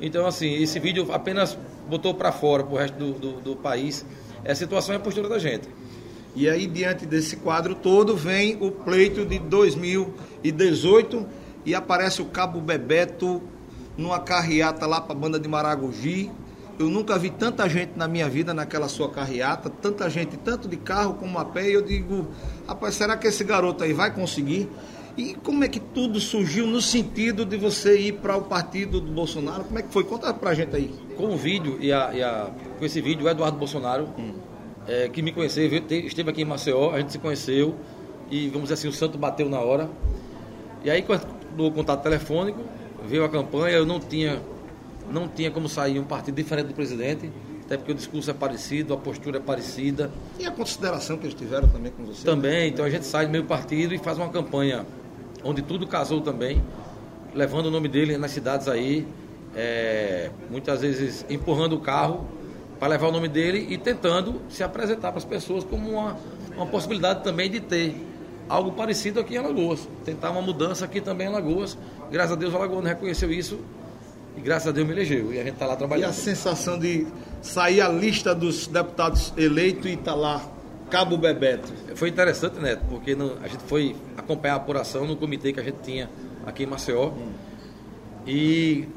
Então, 0.00 0.26
assim, 0.26 0.54
esse 0.62 0.78
vídeo 0.78 1.12
apenas 1.12 1.58
botou 1.88 2.14
para 2.14 2.32
fora, 2.32 2.64
para 2.64 2.74
o 2.74 2.78
resto 2.78 2.96
do, 2.96 3.12
do, 3.12 3.32
do 3.40 3.56
país, 3.56 4.04
é 4.44 4.52
a 4.52 4.54
situação 4.54 4.94
e 4.94 4.96
a 4.96 5.00
postura 5.00 5.28
da 5.28 5.38
gente. 5.38 5.68
E 6.34 6.48
aí, 6.48 6.66
diante 6.66 7.06
desse 7.06 7.36
quadro 7.36 7.74
todo, 7.74 8.16
vem 8.16 8.56
o 8.60 8.70
pleito 8.70 9.24
de 9.24 9.38
2018 9.38 11.26
e 11.64 11.74
aparece 11.74 12.20
o 12.20 12.26
Cabo 12.26 12.60
Bebeto 12.60 13.42
numa 13.96 14.20
carreata 14.20 14.86
lá 14.86 15.00
para 15.00 15.12
a 15.12 15.18
banda 15.18 15.38
de 15.38 15.48
Maragogi. 15.48 16.30
Eu 16.78 16.90
nunca 16.90 17.18
vi 17.18 17.30
tanta 17.30 17.66
gente 17.68 17.92
na 17.96 18.06
minha 18.06 18.28
vida 18.28 18.52
naquela 18.52 18.88
sua 18.88 19.08
carreata, 19.10 19.70
tanta 19.70 20.10
gente, 20.10 20.36
tanto 20.36 20.68
de 20.68 20.76
carro 20.76 21.14
como 21.14 21.38
a 21.38 21.44
pé, 21.44 21.70
e 21.70 21.72
eu 21.72 21.80
digo, 21.80 22.26
rapaz, 22.68 22.94
será 22.94 23.16
que 23.16 23.26
esse 23.26 23.42
garoto 23.44 23.82
aí 23.82 23.94
vai 23.94 24.12
conseguir? 24.12 24.68
E 25.16 25.34
como 25.34 25.64
é 25.64 25.68
que 25.68 25.80
tudo 25.80 26.20
surgiu 26.20 26.66
no 26.66 26.82
sentido 26.82 27.46
de 27.46 27.56
você 27.56 27.98
ir 27.98 28.12
para 28.14 28.36
o 28.36 28.42
partido 28.42 29.00
do 29.00 29.10
Bolsonaro? 29.10 29.64
Como 29.64 29.78
é 29.78 29.82
que 29.82 29.88
foi? 29.88 30.04
Conta 30.04 30.32
pra 30.34 30.52
gente 30.52 30.76
aí. 30.76 30.94
Com 31.16 31.32
o 31.32 31.36
vídeo 31.38 31.78
e, 31.80 31.90
a, 31.90 32.10
e 32.12 32.22
a, 32.22 32.50
com 32.78 32.84
esse 32.84 33.00
vídeo, 33.00 33.24
o 33.24 33.28
Eduardo 33.28 33.56
Bolsonaro, 33.56 34.10
hum. 34.18 34.34
é, 34.86 35.08
que 35.08 35.22
me 35.22 35.32
conheceu, 35.32 35.64
esteve 35.64 36.28
aqui 36.28 36.42
em 36.42 36.44
Maceió, 36.44 36.90
a 36.90 36.98
gente 36.98 37.12
se 37.12 37.18
conheceu 37.18 37.74
e, 38.30 38.48
vamos 38.48 38.64
dizer 38.64 38.74
assim, 38.74 38.88
o 38.88 38.92
santo 38.92 39.16
bateu 39.16 39.48
na 39.48 39.58
hora. 39.58 39.88
E 40.84 40.90
aí, 40.90 41.02
do 41.56 41.70
contato 41.70 42.02
telefônico, 42.02 42.60
veio 43.06 43.24
a 43.24 43.28
campanha, 43.28 43.76
eu 43.76 43.86
não 43.86 44.00
tinha, 44.00 44.40
não 45.10 45.28
tinha 45.28 45.50
como 45.50 45.68
sair 45.68 45.98
um 45.98 46.04
partido 46.04 46.34
diferente 46.34 46.66
do 46.68 46.74
presidente, 46.74 47.30
até 47.64 47.76
porque 47.76 47.92
o 47.92 47.94
discurso 47.94 48.30
é 48.30 48.34
parecido, 48.34 48.94
a 48.94 48.96
postura 48.96 49.38
é 49.38 49.40
parecida. 49.40 50.10
E 50.38 50.44
a 50.44 50.50
consideração 50.50 51.16
que 51.16 51.26
eles 51.26 51.34
tiveram 51.34 51.68
também 51.68 51.90
com 51.92 52.04
você? 52.04 52.24
Também, 52.24 52.68
então 52.68 52.84
a 52.84 52.90
gente 52.90 53.06
sai 53.06 53.26
do 53.26 53.32
meio 53.32 53.44
partido 53.44 53.94
e 53.94 53.98
faz 53.98 54.18
uma 54.18 54.28
campanha 54.28 54.86
onde 55.42 55.62
tudo 55.62 55.86
casou 55.86 56.20
também, 56.20 56.62
levando 57.34 57.66
o 57.66 57.70
nome 57.70 57.88
dele 57.88 58.16
nas 58.16 58.30
cidades 58.30 58.68
aí, 58.68 59.06
é, 59.54 60.30
muitas 60.50 60.80
vezes 60.80 61.24
empurrando 61.28 61.74
o 61.74 61.80
carro 61.80 62.26
para 62.78 62.88
levar 62.88 63.08
o 63.08 63.12
nome 63.12 63.28
dele 63.28 63.66
e 63.70 63.78
tentando 63.78 64.40
se 64.48 64.62
apresentar 64.62 65.10
para 65.10 65.18
as 65.18 65.24
pessoas 65.24 65.64
como 65.64 65.90
uma, 65.90 66.16
uma 66.54 66.66
possibilidade 66.66 67.24
também 67.24 67.50
de 67.50 67.60
ter 67.60 67.96
algo 68.48 68.72
parecido 68.72 69.20
aqui 69.20 69.34
em 69.34 69.38
Alagoas. 69.38 69.88
Tentar 70.04 70.30
uma 70.30 70.42
mudança 70.42 70.84
aqui 70.84 71.00
também 71.00 71.26
em 71.26 71.30
Alagoas. 71.30 71.76
Graças 72.10 72.32
a 72.32 72.36
Deus 72.36 72.52
o 72.52 72.56
Alagoas 72.56 72.84
reconheceu 72.84 73.32
isso 73.32 73.60
e 74.36 74.40
graças 74.40 74.68
a 74.68 74.72
Deus 74.72 74.86
me 74.86 74.92
elegeu. 74.92 75.32
E 75.32 75.40
a 75.40 75.44
gente 75.44 75.54
está 75.54 75.66
lá 75.66 75.76
trabalhando. 75.76 76.08
E 76.08 76.10
a 76.10 76.12
sensação 76.12 76.78
de 76.78 77.06
sair 77.42 77.80
a 77.80 77.88
lista 77.88 78.34
dos 78.34 78.66
deputados 78.66 79.32
eleitos 79.36 79.86
e 79.86 79.94
estar 79.94 80.12
tá 80.12 80.14
lá 80.14 80.42
Cabo 80.90 81.16
Bebeto. 81.16 81.72
Foi 81.94 82.08
interessante, 82.08 82.60
Neto, 82.60 82.84
porque 82.88 83.14
no, 83.14 83.36
a 83.42 83.48
gente 83.48 83.62
foi 83.64 83.96
acompanhar 84.16 84.54
a 84.54 84.56
apuração 84.56 85.06
no 85.06 85.16
comitê 85.16 85.52
que 85.52 85.58
a 85.58 85.62
gente 85.62 85.78
tinha 85.82 86.08
aqui 86.44 86.62
em 86.62 86.66
Maceió. 86.66 87.08
Hum. 87.08 87.32
E 88.26 88.88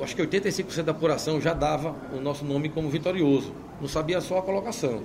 acho 0.00 0.14
que 0.14 0.22
85% 0.22 0.82
da 0.82 0.92
apuração 0.92 1.40
já 1.40 1.52
dava 1.52 1.94
o 2.12 2.20
nosso 2.20 2.44
nome 2.44 2.68
como 2.68 2.88
vitorioso. 2.88 3.52
Não 3.80 3.88
sabia 3.88 4.20
só 4.20 4.38
a 4.38 4.42
colocação. 4.42 5.02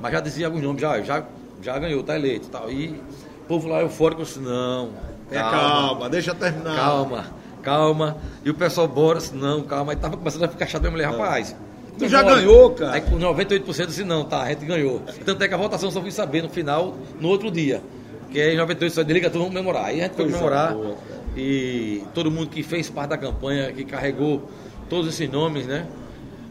Mas 0.00 0.12
já 0.12 0.20
dizia 0.20 0.46
alguns 0.46 0.62
nomes, 0.62 0.80
já, 0.80 1.00
já, 1.02 1.24
já 1.62 1.78
ganhou, 1.78 2.00
está 2.00 2.16
eleito 2.16 2.48
e 2.48 2.50
tal. 2.50 2.70
E 2.70 3.00
povo 3.48 3.68
lá 3.68 3.80
eufórico 3.80 4.22
disse, 4.22 4.38
não. 4.38 4.90
Calma, 5.30 5.48
é, 5.48 5.50
calma, 5.50 6.08
deixa 6.08 6.34
terminar. 6.34 6.76
Calma, 6.76 7.26
calma. 7.62 8.16
E 8.44 8.50
o 8.50 8.54
pessoal 8.54 8.86
bora, 8.86 9.18
disse, 9.18 9.34
não, 9.34 9.62
calma. 9.62 9.92
Aí 9.92 9.96
tava 9.96 10.16
começando 10.16 10.44
a 10.44 10.48
ficar 10.48 10.66
chato 10.66 10.82
mesmo, 10.82 10.96
mulher, 10.96 11.10
rapaz. 11.10 11.56
Tu 11.98 12.08
já 12.08 12.22
ganhou, 12.22 12.70
cara. 12.70 12.92
Aí 12.92 13.00
com 13.00 13.18
98% 13.18 13.86
disse 13.86 14.04
não, 14.04 14.24
tá, 14.24 14.42
a 14.42 14.48
gente 14.50 14.64
ganhou. 14.64 15.02
Tanto 15.24 15.42
é 15.42 15.48
que 15.48 15.54
a 15.54 15.56
votação 15.56 15.90
só 15.90 16.00
fui 16.00 16.12
saber 16.12 16.42
no 16.42 16.48
final, 16.48 16.96
no 17.20 17.28
outro 17.28 17.50
dia. 17.50 17.82
Que 18.30 18.40
é 18.40 18.54
em 18.54 18.56
98 18.56 18.94
só 18.94 19.02
liga, 19.02 19.28
tudo 19.28 19.40
vamos 19.40 19.54
comemorar. 19.54 19.86
Aí 19.86 20.00
a 20.00 20.04
gente 20.04 20.14
foi 20.14 20.26
comemorar. 20.26 20.74
Boa, 20.74 20.96
e 21.36 22.02
todo 22.14 22.30
mundo 22.30 22.48
que 22.48 22.62
fez 22.62 22.90
parte 22.90 23.10
da 23.10 23.18
campanha, 23.18 23.72
que 23.72 23.84
carregou 23.84 24.48
todos 24.88 25.08
esses 25.08 25.30
nomes, 25.30 25.66
né? 25.66 25.86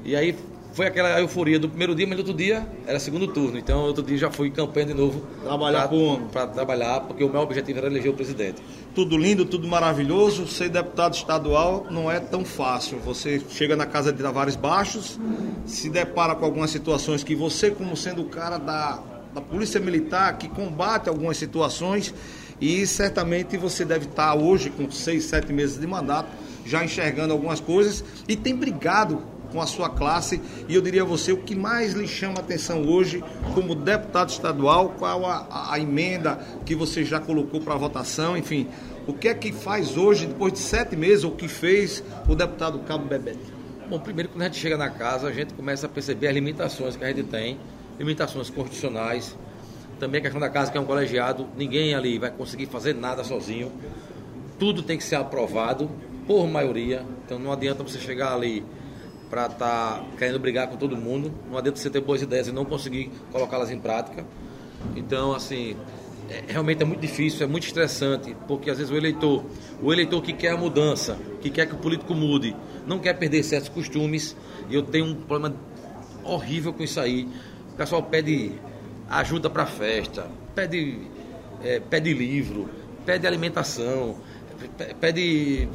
E 0.04 0.16
aí 0.16 0.36
foi 0.78 0.86
aquela 0.86 1.20
euforia 1.20 1.58
do 1.58 1.68
primeiro 1.68 1.96
dia, 1.96 2.06
mas 2.06 2.16
no 2.18 2.22
outro 2.22 2.38
dia 2.38 2.68
era 2.86 3.00
segundo 3.00 3.28
turno. 3.28 3.58
Então, 3.58 3.80
outro 3.80 4.04
dia 4.04 4.16
já 4.16 4.30
fui 4.30 4.52
campanha 4.52 4.86
de 4.86 4.94
novo. 4.94 5.24
Trabalhar 5.42 5.88
Para 6.32 6.46
trabalhar, 6.46 7.00
porque 7.00 7.24
o 7.24 7.30
meu 7.30 7.42
objetivo 7.42 7.80
era 7.80 7.88
eleger 7.88 8.12
o 8.12 8.14
presidente. 8.14 8.62
Tudo 8.94 9.18
lindo, 9.18 9.44
tudo 9.44 9.68
maravilhoso. 9.68 10.46
Ser 10.46 10.70
deputado 10.70 11.16
estadual 11.16 11.88
não 11.90 12.12
é 12.12 12.20
tão 12.20 12.46
fácil. 12.46 13.00
Você 13.00 13.42
chega 13.50 13.76
na 13.76 13.88
casa 13.88 14.14
de 14.14 14.22
Tavares 14.22 14.56
Baixos, 14.56 15.20
se 15.66 15.90
depara 15.90 16.36
com 16.36 16.46
algumas 16.46 16.70
situações 16.70 17.24
que 17.24 17.34
você, 17.34 17.72
como 17.72 17.98
sendo 17.98 18.22
o 18.22 18.26
cara 18.26 18.60
da, 18.60 19.02
da 19.34 19.42
Polícia 19.42 19.80
Militar, 19.80 20.38
que 20.38 20.48
combate 20.48 21.10
algumas 21.10 21.38
situações, 21.38 22.14
e 22.62 22.86
certamente 22.86 23.58
você 23.58 23.84
deve 23.84 24.06
estar 24.06 24.36
hoje, 24.36 24.70
com 24.70 24.92
seis, 24.92 25.24
sete 25.24 25.52
meses 25.52 25.80
de 25.80 25.88
mandato, 25.88 26.30
já 26.68 26.86
enxergando 26.86 27.34
algumas 27.34 27.60
coisas 27.60 28.04
e 28.28 28.36
tem 28.36 28.56
brigado 28.56 29.24
com 29.52 29.62
a 29.62 29.66
sua 29.66 29.90
classe. 29.90 30.42
E 30.68 30.76
eu 30.76 30.82
diria 30.82 31.02
a 31.02 31.06
você 31.06 31.32
o 31.32 31.38
que 31.38 31.56
mais 31.56 31.94
lhe 31.94 32.08
chama 32.08 32.36
a 32.38 32.40
atenção 32.40 32.86
hoje, 32.88 33.24
como 33.54 33.76
deputado 33.76 34.30
estadual, 34.30 34.96
qual 34.98 35.26
a, 35.26 35.72
a 35.72 35.80
emenda 35.80 36.40
que 36.66 36.76
você 36.76 37.04
já 37.04 37.20
colocou 37.20 37.62
para 37.62 37.76
votação, 37.76 38.38
enfim. 38.38 38.68
O 39.08 39.14
que 39.14 39.28
é 39.30 39.34
que 39.34 39.54
faz 39.54 39.98
hoje, 39.98 40.26
depois 40.26 40.52
de 40.52 40.60
sete 40.60 40.96
meses, 40.96 41.24
o 41.24 41.32
que 41.32 41.48
fez 41.48 42.04
o 42.28 42.36
deputado 42.36 42.80
Cabo 42.80 43.06
Bebeto? 43.06 43.58
Bom, 43.90 44.00
primeiro, 44.00 44.28
quando 44.30 44.42
a 44.42 44.46
gente 44.46 44.58
chega 44.58 44.76
na 44.76 44.90
casa, 44.90 45.30
a 45.30 45.32
gente 45.32 45.54
começa 45.54 45.86
a 45.86 45.90
perceber 45.90 46.28
as 46.28 46.34
limitações 46.34 46.98
que 46.98 47.06
a 47.06 47.08
gente 47.08 47.24
tem, 47.24 47.58
limitações 47.98 48.50
constitucionais, 48.50 49.38
também 49.98 50.20
a 50.20 50.22
questão 50.22 50.42
da 50.42 50.50
casa, 50.50 50.72
que 50.72 50.78
é 50.78 50.82
um 50.82 50.86
colegiado, 50.86 51.48
ninguém 51.56 51.96
ali 51.96 52.20
vai 52.20 52.30
conseguir 52.30 52.66
fazer 52.66 52.94
nada 52.94 53.24
sozinho, 53.24 53.72
tudo 54.60 54.84
tem 54.84 54.98
que 54.98 55.04
ser 55.06 55.16
aprovado 55.16 55.90
por 56.28 56.46
maioria, 56.48 57.06
então 57.26 57.40
não 57.40 57.52
adianta 57.52 57.82
você 57.82 57.98
chegar 57.98 58.34
ali 58.34 58.64
para 59.30 59.48
estar 59.48 59.58
tá 59.58 60.06
querendo 60.18 60.40
brigar 60.40 60.68
com 60.68 60.78
todo 60.78 60.96
mundo. 60.96 61.34
Não 61.50 61.58
adianta 61.58 61.80
você 61.80 61.90
ter 61.90 62.02
boas 62.02 62.22
ideias 62.22 62.48
e 62.48 62.52
não 62.52 62.66
conseguir 62.66 63.12
colocá-las 63.32 63.70
em 63.72 63.80
prática. 63.80 64.26
Então, 64.96 65.34
assim, 65.34 65.76
é, 66.30 66.44
realmente 66.48 66.82
é 66.82 66.86
muito 66.86 67.00
difícil, 67.00 67.44
é 67.44 67.48
muito 67.48 67.66
estressante, 67.66 68.36
porque 68.48 68.70
às 68.70 68.78
vezes 68.78 68.92
o 68.92 68.98
eleitor, 68.98 69.44
o 69.82 69.94
eleitor 69.94 70.22
que 70.22 70.34
quer 70.34 70.52
a 70.52 70.58
mudança, 70.58 71.18
que 71.42 71.50
quer 71.50 71.68
que 71.68 71.74
o 71.74 71.78
político 71.78 72.14
mude, 72.14 72.56
não 72.86 73.00
quer 73.00 73.14
perder 73.14 73.44
certos 73.44 73.70
costumes, 73.70 74.36
e 74.70 74.76
eu 74.76 74.84
tenho 74.84 75.06
um 75.06 75.16
problema 75.16 75.56
horrível 76.24 76.74
com 76.74 76.84
isso 76.84 77.00
aí. 77.00 77.28
O 77.74 77.76
pessoal 77.78 78.04
pede 78.04 78.54
ajuda 79.10 79.50
para 79.50 79.66
festa, 79.66 80.28
pede, 80.54 81.00
é, 81.64 81.80
pede 81.80 82.14
livro, 82.14 82.70
pede 83.06 83.26
alimentação, 83.26 84.18
pede 85.00 85.68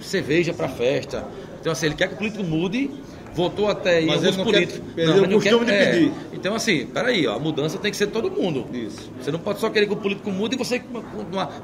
cerveja 0.00 0.52
para 0.52 0.68
festa. 0.68 1.26
Então, 1.60 1.72
assim, 1.72 1.86
ele 1.86 1.94
quer 1.94 2.08
que 2.08 2.14
o 2.14 2.16
político 2.16 2.44
mude, 2.44 2.90
votou 3.34 3.68
até 3.68 3.98
aí 3.98 4.06
Mas 4.06 4.16
alguns 4.16 4.34
ele 4.34 4.44
políticos. 4.44 4.94
Quer, 4.94 5.06
não, 5.06 5.24
ele 5.24 5.34
o 5.34 5.40
costume 5.40 5.66
quer, 5.66 5.84
de 5.84 5.90
pedir. 5.90 6.08
É, 6.08 6.36
então, 6.36 6.54
assim, 6.54 6.86
peraí, 6.86 7.26
ó, 7.26 7.36
a 7.36 7.38
mudança 7.38 7.78
tem 7.78 7.90
que 7.90 7.96
ser 7.96 8.08
todo 8.08 8.30
mundo. 8.30 8.66
Isso. 8.72 9.10
Você 9.20 9.30
não 9.30 9.38
pode 9.38 9.60
só 9.60 9.70
querer 9.70 9.86
que 9.86 9.92
o 9.92 9.96
político 9.96 10.30
mude 10.30 10.54
e 10.54 10.58
você. 10.58 10.82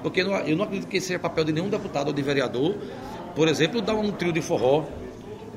Porque 0.03 0.21
eu 0.21 0.57
não 0.57 0.65
acredito 0.65 0.89
que 0.89 1.01
seja 1.01 1.19
papel 1.19 1.45
de 1.45 1.53
nenhum 1.53 1.69
deputado 1.69 2.09
ou 2.09 2.13
de 2.13 2.23
vereador, 2.23 2.77
por 3.35 3.49
exemplo, 3.49 3.81
dar 3.81 3.95
um 3.95 4.11
trio 4.13 4.33
de 4.33 4.41
forró 4.41 4.85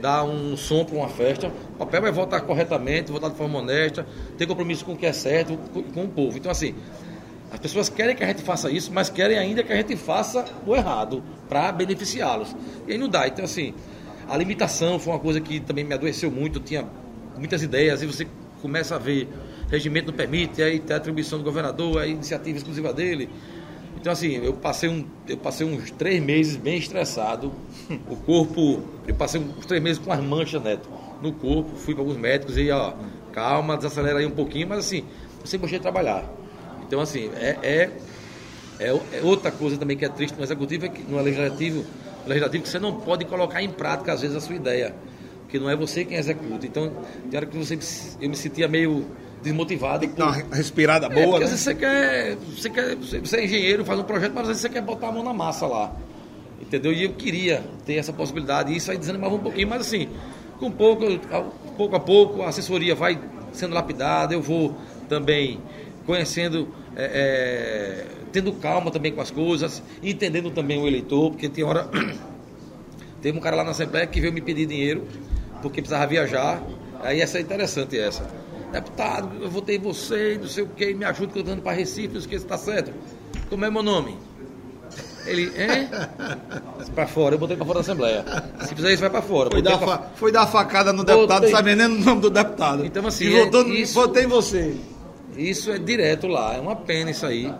dar 0.01 0.23
um 0.23 0.57
som 0.57 0.83
para 0.83 0.95
uma 0.95 1.07
festa. 1.07 1.47
O 1.47 1.77
papel 1.77 2.07
é 2.07 2.11
votar 2.11 2.41
corretamente, 2.41 3.11
votar 3.11 3.29
de 3.29 3.37
forma 3.37 3.59
honesta, 3.59 4.05
ter 4.37 4.47
compromisso 4.47 4.83
com 4.83 4.93
o 4.93 4.97
que 4.97 5.05
é 5.05 5.13
certo, 5.13 5.57
com 5.93 6.03
o 6.03 6.07
povo. 6.07 6.37
Então, 6.37 6.51
assim, 6.51 6.73
as 7.51 7.59
pessoas 7.59 7.89
querem 7.89 8.15
que 8.15 8.23
a 8.23 8.27
gente 8.27 8.41
faça 8.41 8.71
isso, 8.71 8.91
mas 8.93 9.09
querem 9.09 9.37
ainda 9.37 9.61
que 9.61 9.73
a 9.73 9.75
gente 9.75 9.95
faça 9.97 10.45
o 10.65 10.75
errado 10.75 11.21
para 11.49 11.71
beneficiá-los. 11.71 12.55
E 12.87 12.93
aí 12.93 12.97
não 12.97 13.09
dá. 13.09 13.27
Então, 13.27 13.43
assim, 13.43 13.73
a 14.27 14.37
limitação 14.37 14.97
foi 14.97 15.13
uma 15.13 15.19
coisa 15.19 15.41
que 15.41 15.59
também 15.59 15.83
me 15.83 15.93
adoeceu 15.93 16.31
muito. 16.31 16.59
Eu 16.59 16.63
tinha 16.63 16.87
muitas 17.37 17.61
ideias 17.61 18.01
e 18.01 18.05
você 18.05 18.25
começa 18.61 18.95
a 18.95 18.99
ver 18.99 19.27
regimento 19.71 20.07
não 20.07 20.17
permite, 20.17 20.61
aí 20.61 20.79
tem 20.79 20.93
a 20.93 20.97
atribuição 20.97 21.39
do 21.39 21.45
governador, 21.45 22.01
a 22.01 22.05
iniciativa 22.05 22.57
exclusiva 22.57 22.93
dele. 22.93 23.29
Então, 23.99 24.11
assim, 24.11 24.35
eu 24.43 24.53
passei, 24.53 24.89
um, 24.89 25.05
eu 25.27 25.37
passei 25.37 25.65
uns 25.65 25.91
três 25.91 26.21
meses 26.21 26.57
bem 26.57 26.77
estressado. 26.77 27.53
O 28.09 28.15
corpo, 28.17 28.83
eu 29.07 29.15
passei 29.15 29.39
uns 29.39 29.65
três 29.65 29.81
meses 29.81 30.01
com 30.01 30.11
as 30.11 30.19
manchas, 30.19 30.61
Neto, 30.61 30.89
no 31.21 31.31
corpo. 31.31 31.75
Fui 31.75 31.93
para 31.93 32.01
alguns 32.01 32.17
médicos 32.17 32.57
e, 32.57 32.69
ó, 32.71 32.93
calma, 33.31 33.77
desacelera 33.77 34.19
aí 34.19 34.25
um 34.25 34.31
pouquinho, 34.31 34.67
mas 34.67 34.79
assim, 34.79 35.05
eu 35.39 35.45
sempre 35.45 35.59
gostei 35.59 35.79
de 35.79 35.83
trabalhar. 35.83 36.40
Então, 36.91 36.99
assim, 36.99 37.31
é, 37.37 37.57
é, 37.63 37.89
é, 38.77 38.87
é, 38.89 39.21
outra 39.23 39.49
coisa 39.49 39.77
também 39.77 39.95
que 39.95 40.03
é 40.03 40.09
triste 40.09 40.35
no 40.35 40.43
executivo, 40.43 40.87
é 40.87 40.89
que, 40.89 41.01
no 41.03 41.21
legislativo, 41.21 41.85
no 42.23 42.27
legislativo, 42.27 42.63
que 42.63 42.69
você 42.69 42.79
não 42.79 42.99
pode 42.99 43.23
colocar 43.23 43.63
em 43.63 43.69
prática, 43.69 44.11
às 44.11 44.19
vezes, 44.19 44.35
a 44.35 44.41
sua 44.41 44.57
ideia. 44.57 44.93
Porque 45.43 45.57
não 45.57 45.69
é 45.69 45.75
você 45.77 46.03
quem 46.03 46.17
executa. 46.17 46.65
Então, 46.65 46.91
tem 47.29 47.37
hora 47.37 47.45
que 47.45 47.57
você, 47.57 47.79
eu 48.19 48.27
me 48.27 48.35
sentia 48.35 48.67
meio 48.67 49.05
desmotivado. 49.41 50.01
Tem 50.01 50.09
que 50.09 50.17
dar 50.17 50.33
uma 50.33 50.53
respirada 50.53 51.07
boa, 51.07 51.21
é, 51.21 51.25
porque 51.27 51.39
né? 51.39 51.45
às 51.45 51.51
vezes 51.51 51.63
você 51.63 51.75
quer, 51.75 52.35
você 52.35 52.69
quer, 52.69 52.95
você 52.97 53.37
é 53.37 53.45
engenheiro, 53.45 53.85
faz 53.85 53.97
um 53.97 54.03
projeto, 54.03 54.33
mas 54.33 54.41
às 54.41 54.47
vezes 54.49 54.61
você 54.61 54.69
quer 54.69 54.81
botar 54.81 55.07
a 55.07 55.11
mão 55.13 55.23
na 55.23 55.33
massa 55.33 55.65
lá. 55.65 55.95
Entendeu? 56.59 56.91
E 56.91 57.05
eu 57.05 57.13
queria 57.13 57.63
ter 57.85 57.95
essa 57.95 58.11
possibilidade. 58.11 58.73
E 58.73 58.75
isso 58.75 58.91
aí 58.91 58.97
desanimava 58.97 59.33
um 59.33 59.39
pouquinho, 59.39 59.69
mas 59.69 59.79
assim, 59.79 60.09
com 60.59 60.69
pouco, 60.69 61.05
pouco 61.77 61.95
a 61.95 61.99
pouco, 62.01 62.41
a 62.41 62.49
assessoria 62.49 62.93
vai 62.93 63.17
sendo 63.53 63.73
lapidada, 63.73 64.33
eu 64.33 64.41
vou 64.41 64.75
também 65.07 65.57
conhecendo 66.05 66.80
é, 67.03 68.05
é, 68.05 68.05
tendo 68.31 68.51
calma 68.53 68.91
também 68.91 69.11
com 69.11 69.21
as 69.21 69.31
coisas, 69.31 69.81
entendendo 70.03 70.51
também 70.51 70.79
o 70.81 70.87
eleitor, 70.87 71.31
porque 71.31 71.47
tem 71.49 71.63
hora 71.63 71.87
Teve 73.21 73.37
um 73.37 73.41
cara 73.41 73.55
lá 73.55 73.63
na 73.63 73.71
Assembleia 73.71 74.07
que 74.07 74.19
veio 74.19 74.33
me 74.33 74.41
pedir 74.41 74.65
dinheiro 74.65 75.05
porque 75.61 75.79
precisava 75.81 76.07
viajar. 76.07 76.61
Aí 77.03 77.21
essa 77.21 77.37
é 77.37 77.41
interessante 77.41 77.97
essa. 77.97 78.27
Deputado, 78.71 79.29
eu 79.43 79.49
votei 79.49 79.75
em 79.75 79.79
você, 79.79 80.39
não 80.41 80.47
sei 80.47 80.63
o 80.63 80.67
que, 80.67 80.93
me 80.93 81.05
ajuda 81.05 81.31
que 81.33 81.39
eu 81.39 81.43
tô 81.43 81.49
dando 81.51 81.61
para 81.61 81.73
Recife, 81.73 82.07
não 82.07 82.19
esqueça, 82.19 82.47
tá 82.47 82.57
certo. 82.57 82.91
Como 83.49 83.63
é 83.65 83.69
meu 83.69 83.83
nome? 83.83 84.17
Ele, 85.27 85.43
hein? 85.43 85.87
Pra 86.95 87.05
fora, 87.05 87.35
eu 87.35 87.39
botei 87.39 87.55
pra 87.55 87.65
fora 87.65 87.75
da 87.75 87.81
Assembleia. 87.81 88.25
Se 88.65 88.73
fizer 88.73 88.91
isso, 88.91 89.01
vai 89.01 89.09
pra 89.09 89.21
fora. 89.21 89.51
Foi 89.51 89.61
dar, 89.61 89.77
pra- 89.77 90.11
foi 90.15 90.31
dar 90.31 90.47
facada 90.47 90.91
no 90.91 91.03
deputado, 91.03 91.41
Botei. 91.41 91.51
sabendo 91.55 91.77
nem 91.87 92.01
o 92.01 92.03
nome 92.03 92.21
do 92.21 92.29
deputado. 92.31 92.83
Então, 92.85 93.05
assim, 93.05 93.25
e 93.25 93.35
é- 93.37 93.49
isso- 93.81 93.93
votei 93.93 94.23
em 94.23 94.27
você. 94.27 94.75
Isso 95.37 95.71
é 95.71 95.77
direto 95.77 96.27
lá, 96.27 96.55
é 96.55 96.59
uma 96.59 96.75
pena 96.75 97.11
isso 97.11 97.25
aí. 97.25 97.51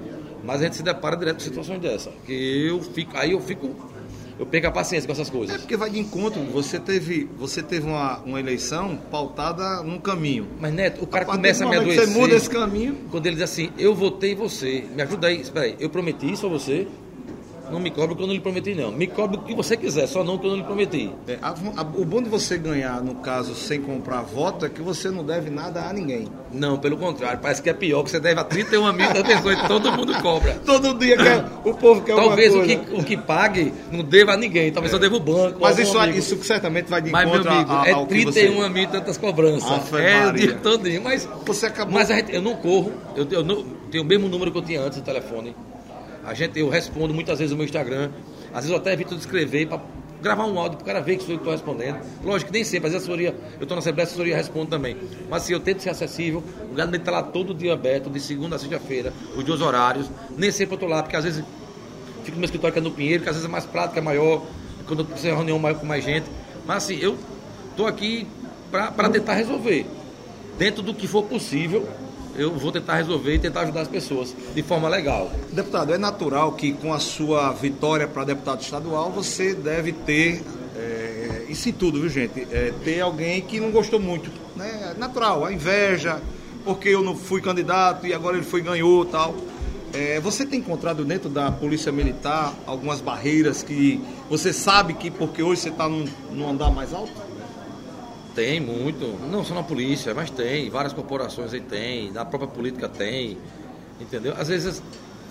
Mas 0.44 0.62
a 0.62 0.64
gente 0.66 0.76
se 0.78 0.84
depara 0.84 1.16
direto 1.16 1.36
com 1.36 1.42
situações 1.44 1.80
dessa. 1.80 2.12
Que 2.26 2.68
eu 2.68 2.82
fico, 2.82 3.16
aí 3.16 3.32
eu 3.32 3.40
fico, 3.40 3.76
eu 4.40 4.46
perco 4.46 4.68
a 4.68 4.72
paciência 4.72 5.06
com 5.06 5.14
essas 5.14 5.28
É 5.28 5.32
coisas. 5.32 5.58
porque 5.58 5.78
vai 5.78 5.90
de 5.92 6.00
encontro. 6.00 6.42
Você 6.46 6.80
teve, 6.80 7.30
você 7.38 7.62
teve 7.62 7.86
uma, 7.86 8.18
uma 8.20 8.40
eleição 8.40 8.98
pautada 9.12 9.84
num 9.84 10.00
caminho. 10.00 10.48
Mas 10.60 10.74
Neto, 10.74 11.04
o 11.04 11.08
cara 11.08 11.26
A 11.26 11.28
começa 11.28 11.64
a 11.64 11.70
me 11.70 11.76
adoecer. 11.78 12.08
Você 12.08 12.20
muda 12.20 12.36
esse 12.36 12.50
caminho. 12.50 12.98
Quando 13.12 13.28
ele 13.28 13.36
diz 13.36 13.44
assim, 13.44 13.70
eu 13.78 13.94
votei 13.94 14.32
em 14.32 14.36
você, 14.36 14.84
me 14.96 15.02
ajuda 15.04 15.28
aí, 15.28 15.42
espera 15.42 15.66
aí, 15.68 15.76
eu 15.80 15.90
prometi 15.92 16.32
isso 16.32 16.48
a 16.48 16.50
você, 16.50 16.88
não 17.72 17.80
me 17.80 17.90
cobre 17.92 18.14
o 18.14 18.16
que 18.16 18.24
eu 18.24 18.28
não 18.28 18.34
lhe 18.34 18.40
prometi 18.40 18.76
não. 18.76 18.92
Me 18.92 19.08
cobre 19.08 19.38
o 19.38 19.42
que 19.42 19.54
você 19.56 19.76
quiser, 19.78 20.08
só 20.08 20.24
não 20.24 20.36
o 20.36 20.40
que 20.40 20.46
eu 20.46 20.52
não 20.52 20.58
lhe 20.58 20.64
prometi. 20.64 21.12
É, 21.28 21.38
a- 21.42 21.56
a- 21.78 21.82
o 21.82 22.06
bom 22.06 22.22
de 22.22 22.30
você 22.30 22.58
ganhar, 22.58 23.02
no 23.02 23.16
caso, 23.16 23.56
sem 23.56 23.82
comprar 23.82 24.22
voto, 24.22 24.66
é 24.66 24.70
que 24.70 24.82
você 24.82 25.10
não 25.10 25.24
deve 25.24 25.50
nada 25.50 25.82
a 25.88 25.94
ninguém. 25.94 26.28
Não, 26.52 26.78
pelo 26.78 26.98
contrário, 26.98 27.40
parece 27.42 27.62
que 27.62 27.70
é 27.70 27.74
pior, 27.74 28.04
que 28.04 28.12
você 28.12 28.20
deve 28.20 28.40
a 28.40 28.44
31 28.44 28.92
mil 28.94 29.06
e 29.06 29.68
todo 29.68 29.92
mundo 29.94 30.14
cobra. 30.22 30.54
Todo 30.66 30.94
dia 31.00 31.16
quer, 31.18 31.46
o 31.64 31.74
povo 31.74 32.02
quer 32.02 32.16
Talvez 32.16 32.54
o 32.54 32.62
que, 32.64 32.76
o 32.94 33.04
que 33.04 33.16
pague 33.18 33.74
não 33.92 34.04
deva 34.04 34.34
a 34.34 34.38
ninguém, 34.38 34.72
talvez 34.72 34.92
só 34.92 34.98
deva 34.98 35.16
o 35.16 35.20
banco. 35.20 35.60
Mas 35.62 35.80
isso, 35.80 35.98
amigo. 35.98 36.18
isso 36.18 36.36
certamente 36.44 36.90
vai 36.90 37.02
de 37.02 37.10
Mas, 37.10 37.26
meu 37.26 37.36
encontro 37.36 37.52
amigo, 37.52 37.72
a- 37.72 37.82
a- 37.84 37.88
é 37.88 37.92
ao 37.94 38.06
que 38.06 38.14
31 38.26 38.56
você... 38.56 38.70
mil 38.70 38.84
e 38.84 38.88
tantas 38.88 39.18
cobranças. 39.18 39.94
É 39.94 40.28
o 40.28 40.34
dia 40.34 40.54
todinho, 40.56 41.02
mas... 41.04 41.28
Você 41.46 41.66
acabou... 41.68 41.94
Mas 41.94 42.12
a 42.12 42.16
gente, 42.16 42.34
eu 42.34 42.42
não 42.42 42.56
corro, 42.56 42.92
eu, 43.16 43.26
eu 43.32 43.44
não, 43.44 43.64
tenho 43.90 44.04
o 44.04 44.08
mesmo 44.08 44.28
número 44.28 44.52
que 44.52 44.58
eu 44.58 44.62
tinha 44.62 44.82
antes 44.82 45.00
do 45.00 45.04
telefone. 45.06 45.56
A 46.26 46.34
gente, 46.34 46.60
eu 46.60 46.70
respondo 46.70 47.14
muitas 47.14 47.40
vezes 47.40 47.52
no 47.52 47.58
meu 47.58 47.66
Instagram. 47.66 48.12
Às 48.50 48.66
vezes 48.66 48.70
eu 48.72 48.78
até 48.78 48.94
evito 48.94 49.16
de 49.16 49.22
escrever 49.22 49.68
para 49.68 49.80
gravar 50.22 50.46
um 50.46 50.58
áudio 50.60 50.78
para 50.78 50.84
o 50.84 50.86
cara 50.86 51.02
ver 51.02 51.18
que 51.18 51.24
sou 51.24 51.34
eu 51.34 51.38
que 51.38 51.42
estou 51.42 51.52
respondendo. 51.52 52.00
Lógico 52.24 52.52
que 52.52 52.58
nem 52.58 52.64
sempre, 52.64 52.88
às 52.88 52.94
vezes 52.94 53.08
a 53.08 53.12
assessoria, 53.12 53.36
eu 53.58 53.64
estou 53.64 53.76
na 53.76 53.80
Assembleia, 53.80 54.06
a 54.06 54.08
assessoria 54.08 54.36
responde 54.36 54.70
também. 54.70 54.96
Mas 55.30 55.44
assim, 55.44 55.54
eu 55.54 55.60
tento 55.60 55.82
ser 55.82 55.90
acessível. 55.90 56.44
O 56.72 56.76
gabinete 56.76 57.02
está 57.02 57.12
lá 57.12 57.24
todo 57.24 57.54
dia 57.54 57.74
aberto, 57.74 58.10
de 58.10 58.20
segunda 58.20 58.56
a 58.56 58.60
sexta-feira, 58.60 59.12
os 59.36 59.44
dois 59.44 59.62
horários. 59.62 60.10
Nem 60.38 60.52
sempre 60.52 60.74
eu 60.74 60.76
estou 60.76 60.90
lá, 60.90 61.02
porque 61.02 61.16
às 61.16 61.24
vezes 61.24 61.44
fico 62.24 62.36
no 62.36 62.38
meu 62.38 62.46
escritório 62.46 62.74
que 62.74 62.80
é 62.80 62.82
no 62.82 62.92
Pinheiro, 62.92 63.24
que 63.24 63.30
às 63.30 63.36
vezes 63.36 63.50
é 63.50 63.52
mais 63.52 63.66
prático, 63.66 63.98
é 63.98 64.02
maior, 64.02 64.46
quando 64.86 65.00
eu 65.00 65.06
preciso 65.06 65.30
de 65.30 65.36
reunião 65.36 65.58
maior 65.58 65.80
com 65.80 65.86
mais 65.86 66.04
gente. 66.04 66.28
Mas 66.66 66.84
assim, 66.84 67.00
eu 67.00 67.18
estou 67.72 67.88
aqui 67.88 68.28
para 68.70 69.10
tentar 69.10 69.34
resolver. 69.34 69.88
Dentro 70.58 70.84
do 70.84 70.94
que 70.94 71.08
for 71.08 71.24
possível, 71.24 71.88
eu 72.36 72.52
vou 72.52 72.72
tentar 72.72 72.96
resolver 72.96 73.36
e 73.36 73.40
tentar 73.40 73.62
ajudar 73.62 73.82
as 73.82 73.88
pessoas 73.88 74.36
de 74.54 74.64
forma 74.64 74.88
legal. 74.88 75.32
Deputado, 75.52 75.94
é 75.94 75.98
natural 75.98 76.54
que 76.54 76.74
com 76.74 76.94
a 76.94 77.00
sua 77.00 77.52
vitória 77.52 78.08
para 78.08 78.24
deputado 78.24 78.62
estadual 78.62 79.12
você 79.12 79.54
deve 79.54 79.92
ter, 79.92 80.42
é, 80.76 81.46
isso 81.50 81.70
em 81.70 81.74
tudo, 81.74 82.00
viu 82.00 82.10
gente? 82.10 82.48
É, 82.52 82.74
ter 82.84 83.02
alguém 83.02 83.42
que 83.42 83.60
não 83.60 83.72
gostou 83.72 84.00
muito. 84.00 84.32
Né? 84.56 84.94
É 84.96 85.00
natural, 85.00 85.46
a 85.46 85.54
inveja, 85.54 86.22
porque 86.64 86.90
eu 86.90 87.02
não 87.02 87.16
fui 87.16 87.42
candidato 87.42 88.08
e 88.08 88.14
agora 88.14 88.38
ele 88.38 88.46
foi 88.46 88.62
ganhou 88.62 89.06
tal. 89.06 89.36
É, 89.94 90.22
você 90.22 90.46
tem 90.46 90.60
encontrado 90.60 91.04
dentro 91.04 91.30
da 91.30 91.52
Polícia 91.52 91.92
Militar 91.92 92.54
algumas 92.66 93.02
barreiras 93.02 93.62
que 93.62 94.02
você 94.30 94.54
sabe 94.54 94.94
que 94.94 95.12
porque 95.12 95.44
hoje 95.44 95.62
você 95.62 95.70
está 95.70 95.90
num, 95.90 96.06
num 96.32 96.50
andar 96.50 96.72
mais 96.72 96.94
alto? 96.94 97.12
Tem 98.34 98.60
muito, 98.60 99.06
não 99.30 99.44
só 99.44 99.54
na 99.54 99.64
polícia, 99.64 100.14
mas 100.14 100.30
tem, 100.30 100.70
várias 100.70 100.94
corporações 100.94 101.54
aí 101.54 101.60
tem, 101.60 102.12
na 102.12 102.24
própria 102.24 102.50
política 102.50 102.88
tem, 102.88 103.38
entendeu? 104.00 104.34
Às 104.38 104.48
vezes, 104.48 104.82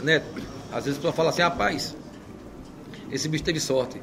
né, 0.03 0.23
às 0.71 0.85
vezes 0.85 0.99
a 0.99 1.01
pessoa 1.01 1.13
fala 1.13 1.31
assim, 1.31 1.43
rapaz, 1.43 1.97
esse 3.11 3.29
bicho 3.29 3.43
teve 3.43 3.59
sorte. 3.59 4.01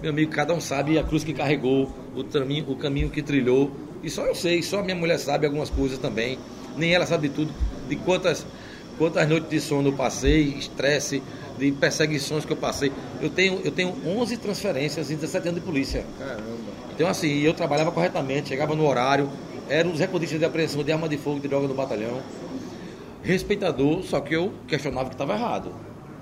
Meu 0.00 0.10
amigo, 0.10 0.30
cada 0.30 0.54
um 0.54 0.60
sabe 0.60 0.98
a 0.98 1.02
cruz 1.02 1.24
que 1.24 1.32
carregou, 1.32 1.90
o 2.14 2.22
caminho, 2.22 2.70
o 2.70 2.76
caminho 2.76 3.10
que 3.10 3.22
trilhou. 3.22 3.70
E 4.02 4.10
só 4.10 4.24
eu 4.26 4.34
sei, 4.34 4.62
só 4.62 4.80
a 4.80 4.82
minha 4.82 4.96
mulher 4.96 5.18
sabe 5.18 5.46
algumas 5.46 5.70
coisas 5.70 5.98
também. 5.98 6.38
Nem 6.76 6.94
ela 6.94 7.06
sabe 7.06 7.28
de 7.28 7.34
tudo, 7.34 7.52
de 7.88 7.96
quantas, 7.96 8.46
quantas 8.98 9.28
noites 9.28 9.50
de 9.50 9.60
sono 9.60 9.88
eu 9.88 9.92
passei, 9.94 10.42
estresse, 10.58 11.22
de 11.58 11.72
perseguições 11.72 12.44
que 12.44 12.52
eu 12.52 12.56
passei. 12.56 12.92
Eu 13.20 13.30
tenho, 13.30 13.60
eu 13.64 13.70
tenho 13.72 13.94
11 14.06 14.36
transferências 14.36 15.10
em 15.10 15.16
17 15.16 15.48
anos 15.48 15.60
de 15.60 15.66
polícia. 15.66 16.04
Caramba. 16.18 16.42
Então, 16.94 17.08
assim, 17.08 17.40
eu 17.40 17.52
trabalhava 17.54 17.90
corretamente, 17.92 18.48
chegava 18.48 18.74
no 18.74 18.86
horário, 18.86 19.30
era 19.68 19.86
um 19.86 19.90
dos 19.90 20.00
recordistas 20.00 20.38
de 20.38 20.44
apreensão 20.44 20.82
de 20.82 20.92
arma 20.92 21.08
de 21.08 21.16
fogo 21.18 21.38
e 21.38 21.40
de 21.40 21.48
droga 21.48 21.66
no 21.68 21.74
batalhão. 21.74 22.20
Respeitador, 23.22 24.02
só 24.04 24.20
que 24.20 24.34
eu 24.34 24.52
questionava 24.68 25.08
que 25.08 25.14
estava 25.14 25.34
errado. 25.34 25.72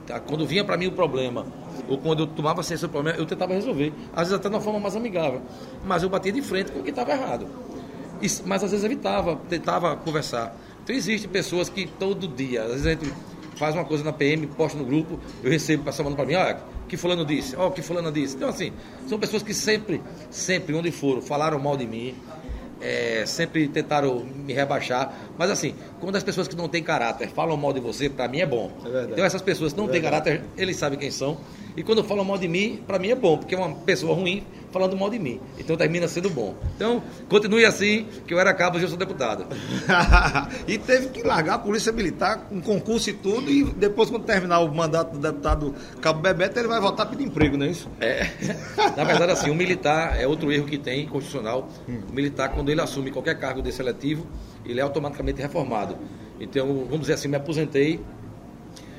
Tá? 0.07 0.19
Quando 0.21 0.47
vinha 0.47 0.65
para 0.65 0.77
mim 0.77 0.87
o 0.87 0.93
problema, 0.93 1.47
ou 1.89 1.99
quando 1.99 2.21
eu 2.21 2.27
tomava 2.27 2.63
ciência 2.63 2.89
do 2.89 2.91
problema, 2.91 3.19
eu 3.19 3.27
tentava 3.27 3.53
resolver. 3.53 3.93
Às 4.13 4.29
vezes 4.29 4.35
até 4.35 4.49
de 4.49 4.55
uma 4.55 4.61
forma 4.61 4.81
mais 4.81 4.97
amigável. 4.97 5.43
Mas 5.85 6.03
eu 6.03 6.09
batia 6.09 6.33
de 6.33 6.41
frente 6.43 6.73
com 6.73 6.81
o 6.81 6.83
que 6.83 6.91
estava 6.91 7.13
errado. 7.13 7.47
E- 8.23 8.29
mas 8.47 8.65
às 8.65 8.71
vezes 8.71 8.85
evitava, 8.85 9.37
tentava 9.49 9.97
conversar. 9.97 10.57
Então 10.83 10.95
existem 10.95 11.31
pessoas 11.31 11.69
que 11.69 11.87
todo 11.87 12.27
dia, 12.29 12.63
às 12.63 12.83
vezes 12.83 12.87
a 12.87 12.91
gente 12.91 13.13
faz 13.55 13.75
uma 13.75 13.85
coisa 13.85 14.05
na 14.05 14.13
PM, 14.13 14.47
posta 14.47 14.79
no 14.79 14.85
grupo, 14.85 15.19
eu 15.43 15.51
recebo 15.51 15.83
o 15.83 15.85
pessoal 15.85 16.05
mandando 16.11 16.17
para 16.17 16.27
mim, 16.27 16.35
olha, 16.35 16.59
que 16.89 16.97
fulano 16.97 17.25
disse, 17.25 17.57
ó, 17.57 17.71
que 17.71 17.83
fulano 17.83 18.11
disse. 18.13 18.37
Então 18.37 18.49
assim, 18.49 18.73
são 19.07 19.19
pessoas 19.19 19.43
que 19.43 19.55
sempre, 19.55 20.03
sempre, 20.31 20.75
onde 20.75 20.91
foram, 20.91 21.23
falaram 21.23 21.59
mal 21.59 21.77
de 21.77 21.87
mim, 21.87 22.15
é, 22.81 23.25
sempre 23.27 23.67
tentaram 23.69 24.25
me 24.25 24.53
rebaixar. 24.53 25.13
Mas 25.39 25.51
assim, 25.51 25.75
quando 26.01 26.17
as 26.17 26.23
pessoas 26.23 26.47
que 26.47 26.55
não 26.55 26.69
têm 26.69 26.83
caráter 26.83 27.29
falam 27.29 27.57
mal 27.57 27.73
de 27.73 27.81
você, 27.81 28.11
para 28.11 28.29
mim 28.29 28.41
é 28.41 28.47
bom. 28.47 28.71
É 28.85 29.05
então 29.11 29.25
essas 29.25 29.41
pessoas 29.41 29.73
que 29.73 29.79
não 29.81 29.89
têm 29.89 30.03
caráter, 30.03 30.43
eles 30.57 30.77
sabem 30.77 30.99
quem 30.99 31.11
são. 31.11 31.39
E 31.77 31.83
quando 31.83 32.05
falam 32.05 32.25
mal 32.25 32.39
de 32.39 32.47
mim, 32.47 32.83
para 32.87 32.99
mim 32.99 33.09
é 33.09 33.15
bom, 33.15 33.37
porque 33.37 33.55
é 33.55 33.59
uma 33.59 33.75
pessoa 33.75 34.15
ruim 34.15 34.45
falando 34.75 34.97
mal 34.97 35.09
de 35.09 35.21
mim. 35.21 35.41
Então 35.57 35.77
termina 35.77 36.09
sendo 36.09 36.29
bom. 36.29 36.55
Então, 36.75 37.01
continue 37.29 37.65
assim, 37.65 38.07
que 38.27 38.35
eu 38.35 38.41
era 38.41 38.53
cabo 38.53 38.79
e 38.79 38.83
eu 38.83 38.89
sou 38.89 38.97
deputado. 38.97 39.47
e 40.67 40.77
teve 40.79 41.09
que 41.09 41.23
largar 41.23 41.55
a 41.55 41.59
Polícia 41.59 41.93
Militar 41.93 42.47
com 42.49 42.61
concurso 42.61 43.11
e 43.11 43.13
tudo, 43.13 43.51
e 43.51 43.65
depois, 43.65 44.11
quando 44.11 44.25
terminar 44.25 44.61
o 44.61 44.75
mandato 44.75 45.13
do 45.13 45.19
deputado 45.19 45.75
Cabo 46.01 46.21
Bebeto, 46.21 46.59
ele 46.59 46.67
vai 46.67 46.81
voltar 46.81 47.05
a 47.05 47.07
pedir 47.07 47.25
emprego, 47.25 47.57
não 47.57 47.67
é 47.67 47.71
isso? 47.71 47.89
É. 48.01 48.29
Na 48.97 49.05
verdade, 49.05 49.31
assim, 49.33 49.51
o 49.51 49.55
militar 49.55 50.21
é 50.21 50.27
outro 50.27 50.51
erro 50.51 50.67
que 50.67 50.79
tem 50.79 51.07
constitucional. 51.07 51.69
O 51.89 52.13
militar, 52.13 52.51
quando 52.51 52.69
ele 52.69 52.81
assume 52.81 53.13
qualquer 53.13 53.39
cargo 53.39 53.63
de 53.63 53.71
seletivo, 53.73 54.27
ele 54.65 54.81
é 54.81 54.83
automaticamente 54.83 55.41
reformado. 55.41 55.97
Então, 56.41 56.67
vamos 56.85 57.03
dizer 57.03 57.15
assim, 57.15 57.29
me 57.29 57.37
aposentei 57.37 58.01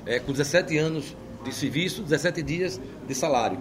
é, 0.05 0.19
com 0.19 0.31
17 0.31 0.77
anos 0.77 1.15
de 1.45 1.55
serviço, 1.55 2.01
17 2.01 2.41
dias 2.41 2.81
de 3.07 3.15
salário. 3.15 3.57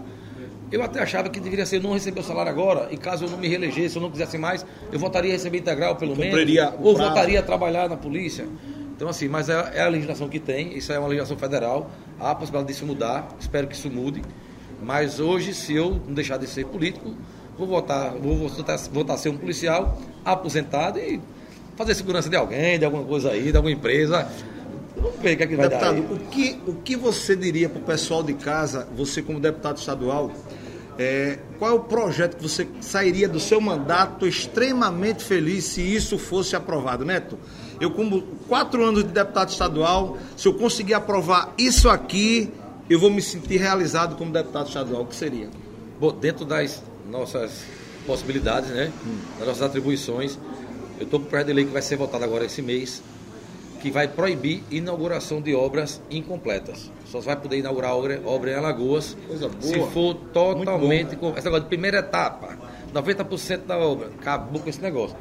Eu 0.73 0.83
até 0.83 1.01
achava 1.01 1.29
que 1.29 1.39
deveria 1.39 1.67
ser 1.67 1.81
não 1.81 1.93
receber 1.93 2.21
o 2.21 2.23
salário 2.25 2.51
agora, 2.51 2.89
e 2.91 2.97
caso 2.97 3.27
eu 3.27 3.31
não 3.31 3.39
me 3.39 3.47
reelegesse, 3.47 3.97
eu 3.97 4.03
não 4.03 4.11
quisesse 4.11 4.37
mais, 4.39 4.67
eu 4.91 4.99
voltaria 4.99 5.31
a 5.31 5.35
receber 5.35 5.59
integral 5.59 5.95
pelo 5.97 6.17
menos, 6.17 6.35
Cumpriria 6.35 6.71
o 6.71 6.85
ou 6.85 6.97
voltaria 6.97 7.39
a 7.39 7.43
trabalhar 7.43 7.89
na 7.89 7.97
polícia. 7.97 8.47
Então, 8.97 9.09
assim, 9.09 9.29
mas 9.29 9.49
é, 9.49 9.73
é 9.75 9.83
a 9.83 9.89
legislação 9.89 10.29
que 10.29 10.41
tem, 10.41 10.77
isso 10.77 10.93
é 10.93 10.99
uma 10.99 11.09
legislação 11.09 11.37
federal, 11.37 11.91
há 12.19 12.31
a 12.31 12.35
possibilidade 12.35 12.73
disso 12.73 12.87
mudar, 12.87 13.29
espero 13.39 13.67
que 13.67 13.75
isso 13.75 13.91
mude. 13.91 14.23
Mas 14.83 15.21
hoje, 15.21 15.55
se 15.55 15.75
eu 15.75 16.01
não 16.07 16.15
deixar 16.15 16.39
de 16.39 16.47
ser 16.47 16.67
político, 16.67 17.15
vou 17.57 17.67
voltar, 17.67 18.11
vou 18.11 18.49
voltar 18.49 19.15
a 19.15 19.17
ser 19.17 19.29
um 19.29 19.37
policial 19.37 19.99
aposentado 20.25 20.99
e 20.99 21.21
fazer 21.77 21.95
segurança 21.95 22.29
de 22.29 22.37
alguém, 22.37 22.79
de 22.79 22.85
alguma 22.85 23.05
coisa 23.05 23.31
aí, 23.31 23.51
de 23.51 23.57
alguma 23.57 23.73
empresa. 23.73 24.29
Vamos 24.97 25.21
ver 25.21 25.35
o 25.35 25.37
que, 25.37 25.43
é 25.43 25.47
que 25.47 25.57
vai 25.57 25.69
Deputado, 25.69 26.03
dar. 26.03 26.09
aí. 26.09 26.15
o 26.15 26.19
que, 26.31 26.61
o 26.67 26.75
que 26.75 26.97
você 26.97 27.35
diria 27.37 27.69
para 27.69 27.81
o 27.81 27.85
pessoal 27.85 28.23
de 28.23 28.35
casa, 28.35 28.87
você 28.97 29.21
como 29.21 29.41
deputado 29.41 29.79
estadual, 29.79 30.31
é, 30.99 31.39
qual 31.59 31.71
é 31.73 31.75
o 31.75 31.81
projeto 31.81 32.37
que 32.37 32.43
você 32.43 32.69
sairia 32.81 33.29
do 33.29 33.41
seu 33.41 33.61
mandato 33.61 34.27
extremamente 34.27 35.25
feliz 35.25 35.65
se 35.65 35.83
isso 35.83 36.17
fosse 36.19 36.55
aprovado? 36.55 37.05
Neto, 37.05 37.39
eu 37.81 37.91
como 37.91 38.23
quatro 38.49 38.85
anos 38.85 39.03
de 39.03 39.11
deputado 39.11 39.51
estadual, 39.51 40.17
se 40.37 40.47
eu 40.47 40.55
conseguir 40.55 40.95
aprovar 40.95 41.53
isso 41.59 41.89
aqui, 41.89 42.53
eu 42.89 43.01
vou 43.01 43.11
me 43.11 43.21
sentir 43.21 43.57
realizado 43.57 44.15
como 44.17 44.31
deputado 44.33 44.69
estadual. 44.69 45.03
O 45.03 45.07
que 45.07 45.17
seria? 45.17 45.49
Bom, 45.99 46.13
dentro 46.13 46.45
das 46.45 46.83
nossas 47.11 47.65
possibilidades, 48.07 48.71
né? 48.71 48.93
Das 49.39 49.49
nossas 49.49 49.63
atribuições, 49.63 50.39
eu 50.99 51.05
estou 51.05 51.19
com 51.19 51.27
o 51.27 51.29
projeto 51.29 51.49
de 51.49 51.53
lei 51.55 51.65
que 51.65 51.73
vai 51.73 51.83
ser 51.83 51.97
votado 51.97 52.23
agora 52.23 52.45
esse 52.45 52.63
mês, 52.63 53.03
que 53.85 53.91
vai 53.91 54.09
proibir 54.09 54.63
inauguração 54.71 55.43
de 55.43 55.55
obras 55.55 56.01
incompletas. 56.11 56.91
Só 57.05 57.21
vai 57.21 57.37
poder 57.37 57.59
inaugurar 57.59 57.95
obra, 57.95 58.19
obra 58.25 58.53
em 58.53 58.55
Alagoas 58.55 59.15
se 59.61 59.79
for 59.93 60.15
totalmente. 60.33 61.17
com- 61.17 61.35
Esse 61.37 61.45
negócio 61.45 61.65
de 61.65 61.69
primeira 61.69 61.99
etapa, 61.99 62.57
90% 62.95 63.67
da 63.67 63.77
obra. 63.77 64.09
Acabou 64.19 64.63
com 64.63 64.71
esse 64.71 64.81
negócio. 64.81 65.15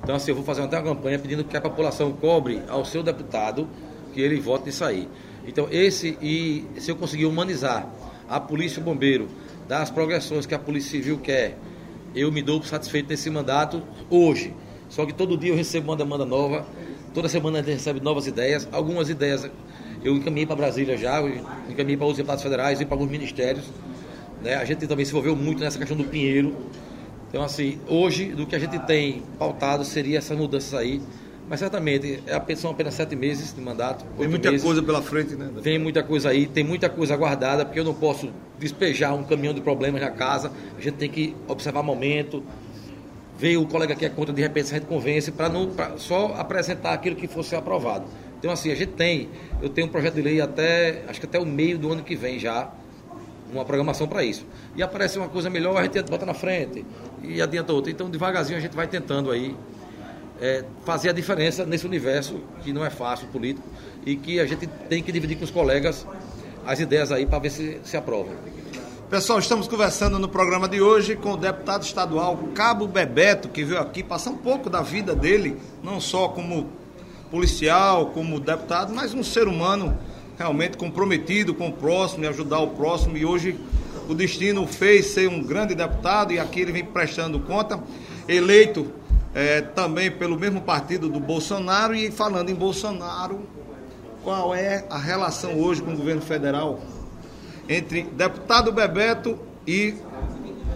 Então, 0.00 0.14
assim, 0.14 0.30
eu 0.30 0.36
vou 0.36 0.44
fazer 0.44 0.62
até 0.62 0.78
uma 0.78 0.94
campanha 0.94 1.18
pedindo 1.18 1.42
que 1.42 1.56
a 1.56 1.60
população 1.60 2.12
cobre 2.12 2.62
ao 2.68 2.84
seu 2.84 3.02
deputado 3.02 3.66
que 4.12 4.20
ele 4.20 4.38
vote 4.38 4.66
nisso 4.66 4.84
aí. 4.84 5.08
Então, 5.44 5.66
esse, 5.72 6.16
e 6.22 6.64
se 6.78 6.92
eu 6.92 6.94
conseguir 6.94 7.26
humanizar 7.26 7.84
a 8.28 8.38
polícia 8.38 8.78
e 8.78 8.82
o 8.82 8.84
bombeiro, 8.84 9.26
das 9.66 9.90
progressões 9.90 10.46
que 10.46 10.54
a 10.54 10.58
Polícia 10.58 10.92
Civil 10.92 11.18
quer. 11.18 11.58
Eu 12.14 12.30
me 12.30 12.42
dou 12.42 12.62
satisfeito 12.62 13.08
nesse 13.08 13.28
mandato 13.28 13.82
hoje. 14.08 14.54
Só 14.88 15.04
que 15.04 15.12
todo 15.12 15.36
dia 15.36 15.50
eu 15.50 15.56
recebo 15.56 15.90
uma 15.90 15.96
demanda 15.96 16.24
nova, 16.24 16.64
toda 17.14 17.28
semana 17.28 17.60
a 17.60 17.62
gente 17.62 17.74
recebe 17.74 18.00
novas 18.00 18.26
ideias. 18.26 18.68
Algumas 18.72 19.08
ideias 19.08 19.48
eu 20.02 20.14
encaminhei 20.16 20.44
para 20.44 20.56
Brasília 20.56 20.98
já, 20.98 21.22
encaminhei 21.70 21.96
para 21.96 22.06
os 22.06 22.16
deputados 22.16 22.42
federais 22.42 22.80
e 22.80 22.84
para 22.84 22.94
alguns 22.94 23.10
ministérios. 23.10 23.64
Né? 24.42 24.56
A 24.56 24.64
gente 24.64 24.86
também 24.86 25.04
se 25.06 25.12
envolveu 25.12 25.34
muito 25.34 25.60
nessa 25.60 25.78
questão 25.78 25.96
do 25.96 26.04
Pinheiro. 26.04 26.54
Então, 27.30 27.42
assim, 27.42 27.80
hoje, 27.88 28.26
do 28.26 28.46
que 28.46 28.54
a 28.54 28.58
gente 28.58 28.78
tem 28.80 29.22
pautado 29.38 29.84
seria 29.84 30.18
essas 30.18 30.36
mudanças 30.36 30.74
aí. 30.74 31.00
Mas 31.48 31.60
certamente, 31.60 32.22
são 32.56 32.70
apenas 32.70 32.94
sete 32.94 33.14
meses 33.14 33.54
de 33.54 33.60
mandato. 33.60 34.04
Tem 34.16 34.28
muita 34.28 34.50
meses. 34.50 34.64
coisa 34.64 34.82
pela 34.82 35.02
frente, 35.02 35.34
né? 35.34 35.50
Tem 35.62 35.78
muita 35.78 36.02
coisa 36.02 36.30
aí, 36.30 36.46
tem 36.46 36.64
muita 36.64 36.88
coisa 36.88 37.12
aguardada, 37.12 37.64
porque 37.64 37.80
eu 37.80 37.84
não 37.84 37.92
posso 37.92 38.30
despejar 38.58 39.14
um 39.14 39.24
caminhão 39.24 39.52
de 39.52 39.60
problemas 39.60 40.00
na 40.00 40.10
casa. 40.10 40.50
A 40.76 40.80
gente 40.80 40.94
tem 40.94 41.10
que 41.10 41.36
observar 41.46 41.82
momento, 41.82 42.42
ver 43.44 43.58
o 43.58 43.66
colega 43.66 43.94
que 43.94 44.06
é 44.06 44.08
contra, 44.08 44.32
de 44.32 44.40
repente, 44.40 44.70
a 44.70 44.78
gente 44.78 44.86
convence, 44.86 45.30
para 45.30 45.50
não 45.50 45.68
pra 45.68 45.98
só 45.98 46.34
apresentar 46.38 46.94
aquilo 46.94 47.14
que 47.14 47.28
fosse 47.28 47.54
aprovado. 47.54 48.06
Então, 48.38 48.50
assim, 48.50 48.72
a 48.72 48.74
gente 48.74 48.92
tem, 48.92 49.28
eu 49.60 49.68
tenho 49.68 49.86
um 49.86 49.90
projeto 49.90 50.14
de 50.14 50.22
lei 50.22 50.40
até, 50.40 51.02
acho 51.06 51.20
que 51.20 51.26
até 51.26 51.38
o 51.38 51.44
meio 51.44 51.76
do 51.76 51.92
ano 51.92 52.02
que 52.02 52.16
vem 52.16 52.38
já, 52.38 52.72
uma 53.52 53.62
programação 53.62 54.08
para 54.08 54.24
isso. 54.24 54.46
E 54.74 54.82
aparece 54.82 55.18
uma 55.18 55.28
coisa 55.28 55.50
melhor, 55.50 55.76
a 55.76 55.82
gente 55.82 56.02
bota 56.04 56.24
na 56.24 56.32
frente 56.32 56.86
e 57.22 57.42
adianta 57.42 57.70
outra. 57.70 57.90
Então, 57.90 58.08
devagarzinho, 58.08 58.56
a 58.56 58.62
gente 58.62 58.74
vai 58.74 58.86
tentando 58.86 59.30
aí 59.30 59.54
é, 60.40 60.64
fazer 60.86 61.10
a 61.10 61.12
diferença 61.12 61.66
nesse 61.66 61.84
universo 61.84 62.40
que 62.62 62.72
não 62.72 62.82
é 62.82 62.88
fácil 62.88 63.28
político 63.28 63.68
e 64.06 64.16
que 64.16 64.40
a 64.40 64.46
gente 64.46 64.66
tem 64.88 65.02
que 65.02 65.12
dividir 65.12 65.36
com 65.36 65.44
os 65.44 65.50
colegas 65.50 66.06
as 66.66 66.80
ideias 66.80 67.12
aí 67.12 67.26
para 67.26 67.40
ver 67.40 67.50
se 67.50 67.78
se 67.84 67.94
aprova. 67.94 68.30
Pessoal, 69.14 69.38
estamos 69.38 69.68
conversando 69.68 70.18
no 70.18 70.28
programa 70.28 70.68
de 70.68 70.80
hoje 70.80 71.14
com 71.14 71.34
o 71.34 71.36
deputado 71.36 71.84
estadual 71.84 72.36
Cabo 72.52 72.88
Bebeto, 72.88 73.48
que 73.48 73.62
veio 73.62 73.80
aqui 73.80 74.02
passar 74.02 74.30
um 74.30 74.36
pouco 74.36 74.68
da 74.68 74.82
vida 74.82 75.14
dele, 75.14 75.56
não 75.84 76.00
só 76.00 76.26
como 76.26 76.68
policial, 77.30 78.06
como 78.06 78.40
deputado, 78.40 78.92
mas 78.92 79.14
um 79.14 79.22
ser 79.22 79.46
humano 79.46 79.96
realmente 80.36 80.76
comprometido 80.76 81.54
com 81.54 81.68
o 81.68 81.72
próximo 81.72 82.24
e 82.24 82.26
ajudar 82.26 82.58
o 82.58 82.70
próximo. 82.70 83.16
E 83.16 83.24
hoje 83.24 83.56
o 84.08 84.14
destino 84.16 84.66
fez 84.66 85.06
ser 85.06 85.28
um 85.28 85.40
grande 85.40 85.76
deputado 85.76 86.32
e 86.32 86.40
aqui 86.40 86.62
ele 86.62 86.72
vem 86.72 86.84
prestando 86.84 87.38
conta, 87.38 87.80
eleito 88.26 88.92
é, 89.32 89.60
também 89.60 90.10
pelo 90.10 90.36
mesmo 90.36 90.60
partido 90.60 91.08
do 91.08 91.20
Bolsonaro. 91.20 91.94
E 91.94 92.10
falando 92.10 92.50
em 92.50 92.54
Bolsonaro, 92.56 93.46
qual 94.24 94.52
é 94.52 94.84
a 94.90 94.98
relação 94.98 95.56
hoje 95.60 95.80
com 95.82 95.92
o 95.92 95.96
governo 95.96 96.20
federal 96.20 96.80
entre 97.68 98.02
deputado 98.02 98.72
Bebeto 98.72 99.38
e 99.66 99.94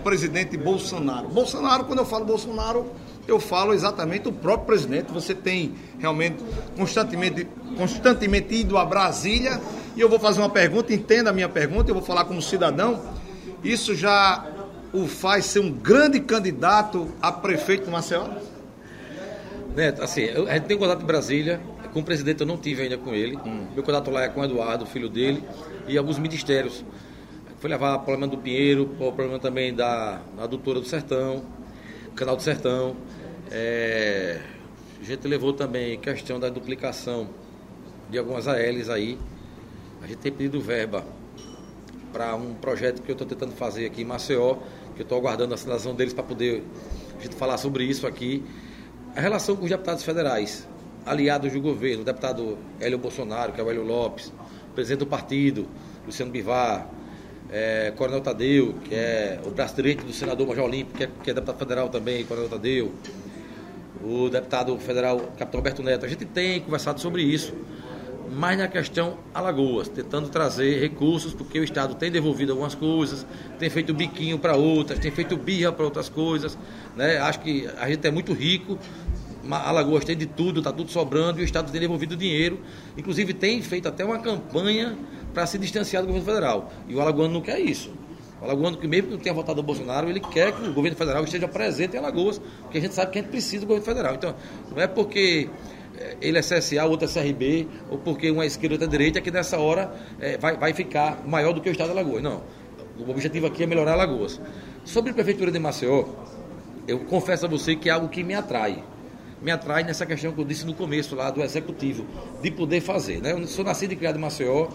presidente 0.03 0.57
Bolsonaro? 0.57 1.29
Bolsonaro, 1.29 1.85
quando 1.85 2.01
eu 2.01 2.07
falo 2.07 2.25
Bolsonaro, 2.25 2.87
eu 3.27 3.39
falo 3.39 3.75
exatamente 3.75 4.29
o 4.29 4.33
próprio 4.33 4.67
presidente. 4.67 5.13
Você 5.13 5.35
tem 5.35 5.75
realmente 5.99 6.43
constantemente, 6.77 7.47
constantemente 7.77 8.55
ido 8.55 8.79
a 8.79 8.85
Brasília. 8.85 9.61
E 9.95 10.01
eu 10.01 10.09
vou 10.09 10.19
fazer 10.19 10.41
uma 10.41 10.49
pergunta, 10.49 10.95
entenda 10.95 11.31
a 11.31 11.33
minha 11.33 11.49
pergunta, 11.49 11.91
eu 11.91 11.95
vou 11.95 12.03
falar 12.03 12.25
como 12.25 12.41
cidadão. 12.41 13.03
Isso 13.63 13.95
já 13.95 14.47
o 14.93 15.07
faz 15.07 15.45
ser 15.47 15.61
um 15.61 15.71
grande 15.71 16.21
candidato 16.21 17.09
a 17.21 17.31
prefeito 17.31 17.85
de 17.85 17.91
Maceió? 17.91 18.27
Neto, 19.77 20.03
assim, 20.03 20.25
a 20.25 20.55
gente 20.55 20.65
tem 20.65 20.79
contato 20.79 21.03
em 21.03 21.07
Brasília, 21.07 21.61
com 21.93 22.01
o 22.01 22.05
presidente 22.05 22.41
eu 22.41 22.47
não 22.47 22.57
tive 22.57 22.83
ainda 22.83 22.99
com 22.99 23.15
ele. 23.15 23.37
Hum. 23.37 23.67
Meu 23.75 23.83
contato 23.83 24.11
lá 24.11 24.25
é 24.25 24.29
com 24.29 24.41
o 24.41 24.45
Eduardo, 24.45 24.87
filho 24.87 25.09
dele, 25.09 25.43
e 25.87 25.97
alguns 25.97 26.19
ministérios. 26.19 26.85
Foi 27.59 27.69
levar 27.69 27.97
o 27.97 28.01
problema 28.01 28.29
do 28.29 28.39
Pinheiro, 28.39 28.85
o 28.85 29.13
problema 29.13 29.39
também 29.39 29.75
da, 29.75 30.21
doutora 30.49 30.81
do 30.81 30.87
Sertão, 30.87 31.45
Canal 32.15 32.37
do 32.37 32.43
Sertão. 32.43 32.97
É, 33.51 34.41
a 35.01 35.05
gente 35.05 35.27
levou 35.27 35.53
também 35.53 35.99
questão 35.99 36.39
da 36.39 36.49
duplicação 36.49 37.29
de 38.11 38.19
algumas 38.19 38.47
ALs 38.47 38.89
aí. 38.89 39.19
A 40.03 40.07
gente 40.07 40.19
tem 40.19 40.31
pedido 40.31 40.61
verba 40.61 41.05
para 42.13 42.35
um 42.35 42.55
projeto 42.55 43.03
que 43.03 43.11
eu 43.11 43.15
estou 43.15 43.27
tentando 43.27 43.53
fazer 43.53 43.87
aqui 43.87 44.03
em 44.03 44.05
Maceió, 44.05 44.57
que 44.95 45.03
eu 45.03 45.05
estou 45.05 45.19
aguardando 45.19 45.53
a 45.53 45.57
assinação 45.57 45.95
deles 45.95 46.13
para 46.13 46.25
poder 46.25 46.63
a 47.19 47.23
gente 47.23 47.35
falar 47.35 47.59
sobre 47.59 47.85
isso 47.85 48.07
aqui. 48.07 48.45
A 49.17 49.21
relação 49.21 49.57
com 49.57 49.65
os 49.65 49.71
deputados 49.71 50.05
federais, 50.05 50.69
aliados 51.09 51.53
do 51.53 51.61
governo, 51.61 52.03
o 52.03 52.05
deputado 52.05 52.59
Hélio 52.81 52.99
Bolsonaro, 52.99 53.53
que 53.53 53.61
é 53.61 53.65
o 53.65 53.71
Hélio 53.71 53.85
Lopes, 53.85 54.33
presidente 54.75 55.01
do 55.01 55.07
partido, 55.07 55.67
Luciano 56.07 56.31
Bivar, 56.31 56.89
é, 57.51 57.93
Coronel 57.97 58.21
Tadeu, 58.21 58.75
que 58.85 58.95
é 58.95 59.41
o 59.45 59.51
braço 59.51 59.75
direito 59.75 60.05
do 60.05 60.13
senador 60.13 60.47
Major 60.47 60.65
Olímpico, 60.65 60.99
que 60.99 61.05
é, 61.05 61.11
que 61.25 61.31
é 61.31 61.35
deputado 61.35 61.59
federal 61.59 61.89
também, 61.89 62.25
Coronel 62.25 62.49
Tadeu, 62.49 62.93
o 64.03 64.29
deputado 64.29 64.79
federal 64.79 65.19
Capitão 65.39 65.59
Alberto 65.59 65.83
Neto. 65.83 66.05
A 66.05 66.09
gente 66.09 66.25
tem 66.25 66.61
conversado 66.61 67.01
sobre 67.01 67.23
isso, 67.23 67.55
mas 68.31 68.59
na 68.59 68.69
questão 68.69 69.19
Alagoas, 69.33 69.89
tentando 69.89 70.29
trazer 70.29 70.81
recursos, 70.81 71.33
porque 71.33 71.59
o 71.59 71.65
Estado 71.65 71.95
tem 71.95 72.11
devolvido 72.11 72.53
algumas 72.53 72.75
coisas, 72.75 73.27
tem 73.59 73.71
feito 73.71 73.95
biquinho 73.95 74.39
para 74.39 74.55
outras, 74.55 74.99
tem 74.99 75.11
feito 75.11 75.37
birra 75.37 75.73
para 75.73 75.85
outras 75.85 76.09
coisas. 76.09 76.59
Né? 76.95 77.19
Acho 77.19 77.41
que 77.41 77.69
a 77.79 77.89
gente 77.89 78.07
é 78.07 78.11
muito 78.11 78.33
rico, 78.33 78.79
Alagoas 79.51 80.05
tem 80.05 80.17
de 80.17 80.27
tudo, 80.27 80.61
está 80.61 80.73
tudo 80.73 80.91
sobrando 80.91 81.41
e 81.41 81.43
o 81.43 81.45
Estado 81.45 81.71
tem 81.73 81.81
devolvido 81.81 82.17
dinheiro. 82.17 82.61
Inclusive 82.97 83.33
tem 83.33 83.63
feito 83.63 83.89
até 83.89 84.05
uma 84.05 84.19
campanha 84.19 84.97
para 85.33 85.47
se 85.47 85.59
distanciar 85.59 86.03
do 86.03 86.07
governo 86.07 86.27
federal. 86.27 86.73
E 86.89 86.95
o 86.95 87.01
Alagoano 87.01 87.35
não 87.35 87.41
quer 87.41 87.59
isso. 87.59 87.93
O 88.41 88.45
Alagoano, 88.45 88.77
que 88.77 88.87
mesmo 88.87 89.09
que 89.09 89.15
não 89.15 89.21
tenha 89.21 89.35
votado 89.35 89.61
o 89.61 89.63
Bolsonaro, 89.63 90.09
ele 90.09 90.21
quer 90.21 90.53
que 90.53 90.69
o 90.69 90.73
governo 90.73 90.97
federal 90.97 91.25
esteja 91.25 91.49
presente 91.49 91.97
em 91.97 91.99
Alagoas, 91.99 92.41
porque 92.63 92.79
a 92.79 92.81
gente 92.81 92.95
sabe 92.95 93.11
que 93.11 93.19
a 93.19 93.23
gente 93.23 93.31
precisa 93.31 93.63
do 93.63 93.67
governo 93.67 93.85
federal. 93.85 94.15
Então, 94.15 94.35
não 94.71 94.81
é 94.81 94.87
porque 94.87 95.49
eh, 95.97 96.17
ele 96.21 96.39
é 96.39 96.41
CSA, 96.41 96.85
outro 96.85 97.09
é 97.09 97.13
CRB, 97.13 97.67
ou 97.91 97.99
porque 97.99 98.31
uma 98.31 98.45
é 98.45 98.47
esquerda 98.47 98.75
e 98.75 98.77
outra 98.77 98.87
é 98.87 98.91
direita, 98.91 99.21
que 99.21 99.31
nessa 99.31 99.59
hora 99.59 99.93
é, 100.21 100.39
vai, 100.39 100.57
vai 100.57 100.73
ficar 100.73 101.27
maior 101.27 101.53
do 101.53 101.61
que 101.61 101.69
o 101.69 101.73
Estado 101.73 101.93
de 101.93 101.99
Alagoas. 101.99 102.23
Não. 102.23 102.43
O 102.97 103.11
objetivo 103.11 103.47
aqui 103.47 103.65
é 103.65 103.67
melhorar 103.67 103.95
Alagoas. 103.95 104.41
Sobre 104.85 105.11
a 105.11 105.15
Prefeitura 105.15 105.51
de 105.51 105.59
Maceió, 105.59 106.05
eu 106.87 107.01
confesso 107.01 107.47
a 107.47 107.49
você 107.49 107.75
que 107.75 107.89
é 107.89 107.93
algo 107.93 108.09
que 108.09 108.23
me 108.23 108.35
atrai. 108.35 108.85
Me 109.41 109.51
atrai 109.51 109.85
nessa 109.85 110.05
questão 110.05 110.33
que 110.33 110.41
eu 110.41 110.45
disse 110.45 110.67
no 110.67 110.75
começo 110.75 111.15
lá 111.15 111.31
do 111.31 111.43
executivo, 111.43 112.05
de 112.43 112.51
poder 112.51 112.81
fazer. 112.81 113.21
Né? 113.21 113.33
Eu 113.33 113.47
sou 113.47 113.65
nascido 113.65 113.93
e 113.93 113.97
criado 113.97 114.17
em 114.17 114.21
Maceió, 114.21 114.69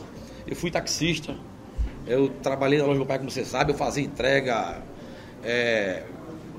eu 0.47 0.56
fui 0.56 0.71
taxista, 0.71 1.36
eu 2.08 2.30
trabalhei 2.41 2.80
na 2.80 2.86
loja 2.86 2.95
do 2.95 2.99
meu 2.99 3.08
pai, 3.08 3.17
como 3.17 3.30
você 3.30 3.43
sabe, 3.43 3.71
eu 3.71 3.78
fazia 3.78 4.04
entrega, 4.04 4.82
é, 5.43 6.04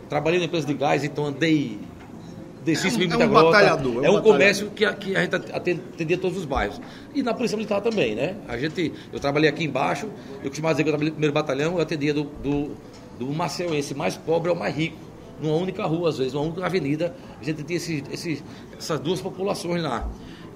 trabalhei 0.08 0.38
na 0.38 0.46
empresa 0.46 0.66
de 0.66 0.74
gás, 0.74 1.02
então 1.04 1.26
andei 1.26 1.78
desci 2.64 2.88
é 2.88 3.16
um, 3.16 3.20
é 3.20 3.26
um 3.26 3.30
batalhador. 3.30 4.04
É 4.04 4.10
um, 4.10 4.16
é 4.16 4.18
um 4.18 4.22
comércio 4.22 4.70
que, 4.70 4.90
que 4.94 5.14
a 5.14 5.20
gente 5.22 5.34
atendia 5.34 6.18
todos 6.18 6.38
os 6.38 6.44
bairros. 6.44 6.80
E 7.14 7.22
na 7.22 7.34
Polícia 7.34 7.56
Militar 7.56 7.80
também, 7.80 8.14
né? 8.14 8.36
A 8.48 8.56
gente, 8.56 8.92
eu 9.12 9.20
trabalhei 9.20 9.48
aqui 9.48 9.64
embaixo, 9.64 10.08
eu 10.42 10.48
costumava 10.48 10.74
dizer 10.74 10.84
que 10.84 10.88
eu 10.88 10.92
trabalhei 10.92 11.10
no 11.10 11.14
primeiro 11.14 11.34
batalhão, 11.34 11.74
eu 11.74 11.80
atendia 11.80 12.14
do, 12.14 12.24
do, 12.24 12.70
do 13.18 13.26
Maceuense 13.26 13.94
mais 13.94 14.16
pobre 14.16 14.48
ao 14.48 14.56
mais 14.56 14.74
rico. 14.74 14.96
Numa 15.40 15.56
única 15.56 15.84
rua, 15.84 16.08
às 16.08 16.18
vezes, 16.18 16.32
numa 16.32 16.46
única 16.46 16.64
avenida, 16.64 17.14
a 17.40 17.44
gente 17.44 17.62
tinha 17.62 17.76
esse, 17.76 18.04
esse, 18.10 18.42
essas 18.76 19.00
duas 19.00 19.20
populações 19.20 19.82
lá. 19.82 20.08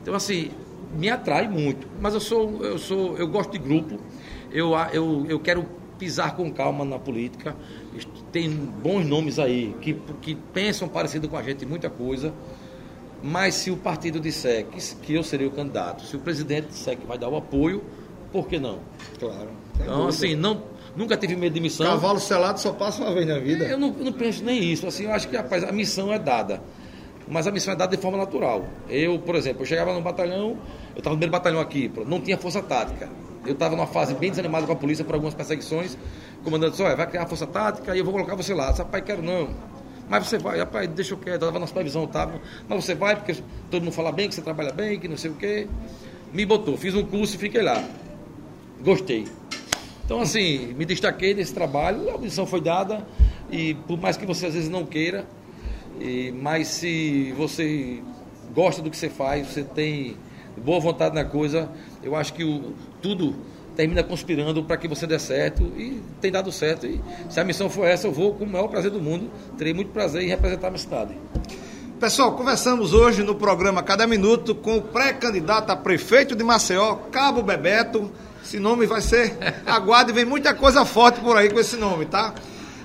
Então, 0.02 0.14
assim, 0.14 0.50
me 0.96 1.08
atrai 1.08 1.48
muito. 1.48 1.86
Mas 2.00 2.14
eu 2.14 2.20
sou, 2.20 2.64
eu 2.64 2.78
sou, 2.78 3.16
eu 3.16 3.28
gosto 3.28 3.52
de 3.52 3.58
grupo, 3.58 3.98
eu, 4.52 4.72
eu, 4.92 5.26
eu 5.28 5.40
quero 5.40 5.66
pisar 5.98 6.36
com 6.36 6.50
calma 6.52 6.84
na 6.84 6.98
política. 6.98 7.56
Tem 8.30 8.48
bons 8.48 9.04
nomes 9.04 9.38
aí 9.38 9.74
que, 9.80 9.94
que 10.22 10.34
pensam 10.34 10.88
parecido 10.88 11.28
com 11.28 11.36
a 11.36 11.42
gente 11.42 11.64
em 11.64 11.68
muita 11.68 11.90
coisa. 11.90 12.32
Mas 13.22 13.56
se 13.56 13.70
o 13.70 13.76
partido 13.76 14.20
disser 14.20 14.66
que, 14.66 14.80
que 14.96 15.14
eu 15.14 15.24
serei 15.24 15.46
o 15.46 15.50
candidato, 15.50 16.04
se 16.04 16.14
o 16.14 16.20
presidente 16.20 16.68
disser 16.68 16.96
que 16.96 17.04
vai 17.04 17.18
dar 17.18 17.28
o 17.28 17.36
apoio, 17.36 17.82
por 18.30 18.46
que 18.46 18.58
não? 18.58 18.78
Claro. 19.18 19.50
Então, 19.80 20.08
assim, 20.08 20.34
não, 20.34 20.62
nunca 20.96 21.16
tive 21.16 21.36
medo 21.36 21.54
de 21.54 21.60
missão. 21.60 21.86
Cavalo 21.86 22.20
selado 22.20 22.60
só 22.60 22.72
passa 22.72 23.02
uma 23.02 23.12
vez 23.12 23.26
na 23.26 23.38
vida. 23.38 23.64
Eu 23.64 23.78
não, 23.78 23.94
eu 23.98 24.04
não 24.04 24.12
penso 24.12 24.44
nem 24.44 24.62
isso. 24.62 24.86
Assim, 24.86 25.04
eu 25.04 25.12
acho 25.12 25.28
que, 25.28 25.36
rapaz, 25.36 25.64
a 25.64 25.72
missão 25.72 26.12
é 26.12 26.18
dada. 26.18 26.60
Mas 27.26 27.46
a 27.46 27.50
missão 27.50 27.74
é 27.74 27.76
dada 27.76 27.94
de 27.94 28.02
forma 28.02 28.16
natural. 28.16 28.64
Eu, 28.88 29.18
por 29.18 29.34
exemplo, 29.34 29.62
eu 29.62 29.66
chegava 29.66 29.92
no 29.92 30.00
batalhão, 30.00 30.56
eu 30.94 30.98
estava 30.98 31.14
no 31.14 31.20
primeiro 31.20 31.32
batalhão 31.32 31.60
aqui, 31.60 31.90
não 32.06 32.20
tinha 32.20 32.38
força 32.38 32.62
tática 32.62 33.08
eu 33.48 33.54
estava 33.54 33.74
numa 33.74 33.86
fase 33.86 34.14
bem 34.14 34.30
desanimada 34.30 34.66
com 34.66 34.72
a 34.72 34.76
polícia 34.76 35.04
por 35.04 35.14
algumas 35.14 35.34
perseguições. 35.34 35.96
O 36.40 36.44
comandante 36.44 36.72
disse, 36.72 36.82
olha, 36.82 36.96
vai 36.96 37.06
criar 37.06 37.22
a 37.22 37.26
força 37.26 37.46
tática 37.46 37.94
e 37.94 37.98
eu 37.98 38.04
vou 38.04 38.12
colocar 38.12 38.34
você 38.34 38.54
lá. 38.54 38.70
Disse, 38.70 38.82
rapaz, 38.82 39.02
quero 39.04 39.22
não. 39.22 39.50
Mas 40.08 40.26
você 40.26 40.38
vai, 40.38 40.58
rapaz, 40.58 40.88
deixa 40.88 41.14
eu 41.14 41.18
quieto, 41.18 41.42
estava 41.42 41.58
na 41.58 41.66
supervisão, 41.66 42.06
tava. 42.06 42.40
Mas 42.68 42.84
você 42.84 42.94
vai, 42.94 43.16
porque 43.16 43.36
todo 43.70 43.82
mundo 43.82 43.92
fala 43.92 44.12
bem, 44.12 44.28
que 44.28 44.34
você 44.34 44.42
trabalha 44.42 44.72
bem, 44.72 44.98
que 44.98 45.08
não 45.08 45.16
sei 45.16 45.30
o 45.30 45.34
quê. 45.34 45.66
Me 46.32 46.44
botou, 46.46 46.76
fiz 46.76 46.94
um 46.94 47.04
curso 47.04 47.36
e 47.36 47.38
fiquei 47.38 47.62
lá. 47.62 47.82
Gostei. 48.82 49.26
Então, 50.08 50.22
assim, 50.22 50.72
me 50.72 50.86
destaquei 50.86 51.34
nesse 51.34 51.52
trabalho, 51.52 52.08
a 52.08 52.16
missão 52.16 52.46
foi 52.46 52.62
dada, 52.62 53.06
e 53.50 53.74
por 53.86 54.00
mais 54.00 54.16
que 54.16 54.24
você 54.24 54.46
às 54.46 54.54
vezes 54.54 54.70
não 54.70 54.86
queira, 54.86 55.26
e, 56.00 56.32
mas 56.32 56.68
se 56.68 57.34
você 57.36 58.02
gosta 58.54 58.80
do 58.80 58.90
que 58.90 58.96
você 58.96 59.10
faz, 59.10 59.48
você 59.48 59.62
tem 59.62 60.16
boa 60.56 60.80
vontade 60.80 61.14
na 61.14 61.26
coisa, 61.26 61.68
eu 62.02 62.16
acho 62.16 62.32
que 62.32 62.42
o, 62.42 62.72
tudo 63.02 63.36
termina 63.76 64.02
conspirando 64.02 64.64
para 64.64 64.78
que 64.78 64.88
você 64.88 65.06
dê 65.06 65.18
certo 65.18 65.64
e 65.76 66.00
tem 66.22 66.32
dado 66.32 66.50
certo. 66.50 66.86
E 66.86 66.98
se 67.28 67.38
a 67.38 67.44
missão 67.44 67.68
for 67.68 67.84
essa, 67.84 68.06
eu 68.06 68.12
vou 68.12 68.32
com 68.32 68.44
o 68.44 68.48
maior 68.48 68.68
prazer 68.68 68.90
do 68.90 69.02
mundo. 69.02 69.30
Terei 69.58 69.74
muito 69.74 69.90
prazer 69.90 70.22
em 70.22 70.28
representar 70.28 70.68
a 70.68 70.70
minha 70.70 70.80
cidade. 70.80 71.14
Pessoal, 72.00 72.34
conversamos 72.34 72.94
hoje 72.94 73.22
no 73.22 73.34
programa 73.34 73.82
Cada 73.82 74.06
Minuto 74.06 74.54
com 74.54 74.78
o 74.78 74.82
pré-candidato 74.82 75.70
a 75.70 75.76
prefeito 75.76 76.34
de 76.34 76.42
Maceió, 76.42 76.94
Cabo 77.12 77.42
Bebeto. 77.42 78.10
Esse 78.48 78.58
nome 78.58 78.86
vai 78.86 79.02
ser. 79.02 79.36
Aguarde, 79.66 80.10
vem 80.10 80.24
muita 80.24 80.54
coisa 80.54 80.82
forte 80.82 81.20
por 81.20 81.36
aí 81.36 81.50
com 81.50 81.60
esse 81.60 81.76
nome, 81.76 82.06
tá? 82.06 82.32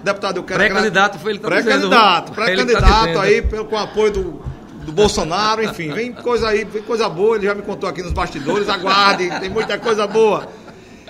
Deputado, 0.03 0.35
eu 0.35 0.43
quero. 0.43 0.59
Pré-candidato 0.59 1.17
foi 1.19 1.31
ele 1.31 1.39
tá 1.39 1.47
Pré-candidato, 1.47 2.25
tá 2.27 2.33
pré-candidato 2.33 3.13
tá 3.13 3.21
aí, 3.21 3.41
com 3.41 3.73
o 3.73 3.77
apoio 3.77 4.11
do, 4.11 4.45
do 4.85 4.91
Bolsonaro, 4.91 5.63
enfim, 5.63 5.93
vem 5.93 6.11
coisa 6.11 6.49
aí, 6.49 6.65
vem 6.65 6.83
coisa 6.83 7.07
boa, 7.07 7.37
ele 7.37 7.45
já 7.45 7.55
me 7.55 7.61
contou 7.61 7.87
aqui 7.87 8.03
nos 8.03 8.11
bastidores, 8.11 8.67
aguarde, 8.67 9.29
tem 9.39 9.49
muita 9.49 9.79
coisa 9.79 10.05
boa. 10.05 10.49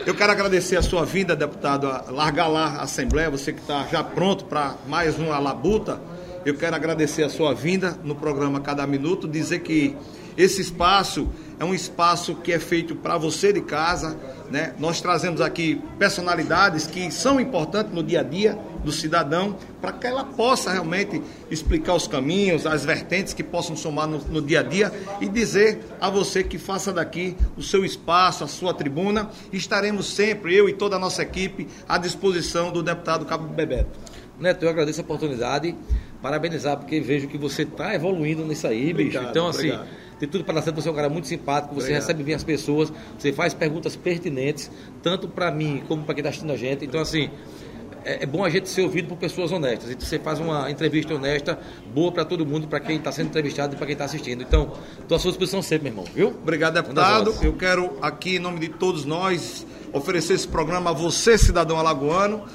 Eu 0.05 0.13
quero 0.13 0.31
agradecer 0.31 0.75
a 0.75 0.83
sua 0.83 1.03
vinda, 1.03 1.35
deputado, 1.35 1.87
a 1.87 2.11
largar 2.11 2.45
lá 2.45 2.75
a 2.77 2.83
Assembleia, 2.83 3.31
você 3.31 3.53
que 3.53 3.59
está 3.59 3.87
já 3.91 4.03
pronto 4.03 4.45
para 4.45 4.75
mais 4.87 5.17
uma 5.17 5.39
labuta. 5.39 5.99
Eu 6.45 6.53
quero 6.53 6.75
agradecer 6.75 7.23
a 7.23 7.29
sua 7.29 7.55
vinda 7.55 7.97
no 8.03 8.13
programa 8.13 8.59
Cada 8.59 8.85
Minuto, 8.85 9.27
dizer 9.27 9.61
que 9.61 9.95
esse 10.37 10.61
espaço 10.61 11.27
é 11.63 11.65
um 11.65 11.73
espaço 11.73 12.35
que 12.35 12.51
é 12.51 12.59
feito 12.59 12.93
para 12.93 13.17
você 13.17 13.53
de 13.53 13.61
casa. 13.61 14.17
Né? 14.51 14.73
Nós 14.77 14.99
trazemos 14.99 15.39
aqui 15.39 15.81
personalidades 15.97 16.85
que 16.85 17.09
são 17.09 17.39
importantes 17.39 17.93
no 17.93 18.03
dia 18.03 18.19
a 18.19 18.23
dia 18.23 18.59
do 18.83 18.91
cidadão, 18.91 19.55
para 19.81 19.93
que 19.93 20.05
ela 20.05 20.25
possa 20.25 20.69
realmente 20.69 21.21
explicar 21.49 21.95
os 21.95 22.05
caminhos, 22.05 22.65
as 22.67 22.83
vertentes 22.83 23.33
que 23.33 23.41
possam 23.41 23.77
somar 23.77 24.07
no, 24.07 24.17
no, 24.17 24.41
dia 24.41 24.59
a 24.59 24.63
dia 24.63 24.91
e 25.21 25.29
dizer 25.29 25.79
a 26.01 26.09
você 26.09 26.43
que 26.43 26.57
faça 26.57 26.91
daqui 26.91 27.37
o 27.55 27.63
seu 27.63 27.85
espaço, 27.85 28.43
a 28.43 28.47
sua 28.47 28.73
tribuna. 28.73 29.29
Estaremos 29.53 30.07
sempre, 30.07 30.53
eu 30.53 30.67
e 30.67 30.73
toda 30.73 30.97
a 30.97 30.99
nossa 30.99 31.23
equipe, 31.23 31.65
à 31.87 31.97
disposição 31.97 32.73
do 32.73 32.83
deputado 32.83 33.25
Cabo 33.25 33.47
Bebeto. 33.47 33.97
Neto, 34.37 34.63
eu 34.63 34.69
agradeço 34.69 34.99
a 34.99 35.03
oportunidade 35.03 35.73
parabenizar, 36.21 36.77
porque 36.77 36.99
vejo 36.99 37.27
que 37.27 37.37
você 37.37 37.63
está 37.63 37.93
evoluindo 37.93 38.45
nisso 38.45 38.65
aí, 38.65 38.91
obrigado, 38.91 39.21
bicho. 39.21 39.31
Então, 39.31 39.47
assim, 39.47 39.71
obrigado. 39.71 40.02
Tem 40.23 40.29
tudo 40.29 40.43
para 40.43 40.55
dar 40.55 40.61
certo. 40.61 40.81
Você 40.81 40.87
é 40.87 40.91
um 40.91 40.95
cara 40.95 41.09
muito 41.09 41.27
simpático, 41.27 41.73
você 41.73 41.81
obrigado. 41.81 42.01
recebe 42.01 42.23
bem 42.23 42.35
as 42.35 42.43
pessoas, 42.43 42.91
você 43.17 43.33
faz 43.33 43.53
perguntas 43.53 43.95
pertinentes, 43.95 44.71
tanto 45.01 45.27
para 45.27 45.51
mim 45.51 45.83
como 45.87 46.03
para 46.03 46.15
quem 46.15 46.21
está 46.21 46.29
assistindo 46.29 46.53
a 46.53 46.57
gente. 46.57 46.85
Então, 46.85 47.01
assim, 47.01 47.29
é, 48.05 48.23
é, 48.23 48.25
bom 48.25 48.43
a 48.43 48.49
gente 48.49 48.69
ser 48.69 48.83
ouvido 48.83 49.09
por 49.09 49.17
pessoas 49.17 49.51
honestas. 49.51 49.91
E 49.91 49.95
você 49.95 50.17
faz 50.17 50.39
uma 50.39 50.71
entrevista 50.71 51.13
honesta, 51.13 51.59
boa 51.93 52.11
para 52.11 52.23
todo 52.23 52.45
mundo, 52.45 52.67
para 52.67 52.79
quem 52.79 52.97
está 52.97 53.11
sendo 53.11 53.27
entrevistado 53.27 53.75
e 53.75 53.77
para 53.77 53.85
quem 53.85 53.93
está 53.93 54.05
assistindo. 54.05 54.41
Então, 54.41 54.73
estou 54.99 55.15
à 55.15 55.19
sua 55.19 55.31
disposição 55.31 55.61
sempre, 55.61 55.89
meu 55.89 56.03
irmão, 56.03 56.13
viu? 56.13 56.29
Obrigado, 56.29 56.75
deputado. 56.75 57.35
Eu 57.41 57.53
quero 57.53 57.97
aqui, 58.01 58.37
em 58.37 58.39
nome 58.39 58.59
de 58.59 58.69
todos 58.69 59.03
nós, 59.03 59.65
oferecer 59.91 60.33
esse 60.33 60.47
programa 60.47 60.91
a 60.91 60.93
você, 60.93 61.37
cidadão 61.37 61.77
alagoano 61.77 62.45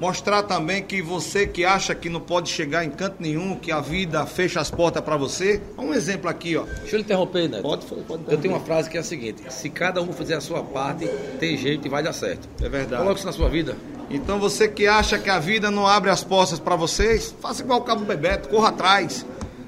mostrar 0.00 0.42
também 0.42 0.82
que 0.82 1.00
você 1.02 1.46
que 1.46 1.64
acha 1.64 1.94
que 1.94 2.08
não 2.08 2.20
pode 2.20 2.50
chegar 2.50 2.84
em 2.84 2.90
canto 2.90 3.16
nenhum, 3.20 3.56
que 3.56 3.72
a 3.72 3.80
vida 3.80 4.24
fecha 4.26 4.60
as 4.60 4.70
portas 4.70 5.02
para 5.02 5.16
você. 5.16 5.60
Um 5.78 5.92
exemplo 5.92 6.28
aqui, 6.28 6.56
ó. 6.56 6.64
Deixa 6.64 6.96
eu 6.96 7.00
interromper, 7.00 7.48
Neto. 7.48 7.62
Pode, 7.62 7.86
pode 7.86 8.00
interromper. 8.02 8.32
Eu 8.32 8.38
tenho 8.38 8.54
uma 8.54 8.60
frase 8.60 8.90
que 8.90 8.96
é 8.96 9.00
a 9.00 9.04
seguinte: 9.04 9.42
se 9.50 9.70
cada 9.70 10.02
um 10.02 10.12
fizer 10.12 10.34
a 10.34 10.40
sua 10.40 10.62
parte, 10.62 11.06
tem 11.38 11.56
jeito 11.56 11.86
e 11.86 11.90
vai 11.90 12.02
dar 12.02 12.12
certo. 12.12 12.48
É 12.62 12.68
verdade. 12.68 13.02
Coloque 13.02 13.18
isso 13.18 13.26
na 13.26 13.32
sua 13.32 13.48
vida. 13.48 13.76
Então 14.10 14.38
você 14.38 14.68
que 14.68 14.86
acha 14.86 15.18
que 15.18 15.30
a 15.30 15.38
vida 15.38 15.70
não 15.70 15.86
abre 15.86 16.10
as 16.10 16.22
portas 16.22 16.58
para 16.58 16.76
vocês, 16.76 17.34
faça 17.40 17.62
igual 17.62 17.80
o 17.80 17.82
Cabo 17.82 18.04
Bebeto, 18.04 18.48
corra 18.48 18.68
atrás. 18.68 19.24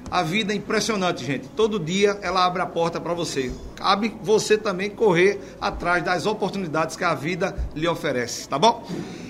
A 0.09 0.23
vida 0.23 0.53
é 0.53 0.55
impressionante, 0.55 1.25
gente. 1.25 1.47
Todo 1.49 1.79
dia 1.79 2.17
ela 2.21 2.45
abre 2.45 2.61
a 2.61 2.65
porta 2.65 2.99
para 2.99 3.13
você. 3.13 3.51
Cabe 3.75 4.15
você 4.21 4.57
também 4.57 4.89
correr 4.89 5.39
atrás 5.59 6.03
das 6.03 6.25
oportunidades 6.25 6.95
que 6.95 7.03
a 7.03 7.13
vida 7.13 7.55
lhe 7.75 7.87
oferece, 7.87 8.47
tá 8.47 8.57
bom? 8.57 8.85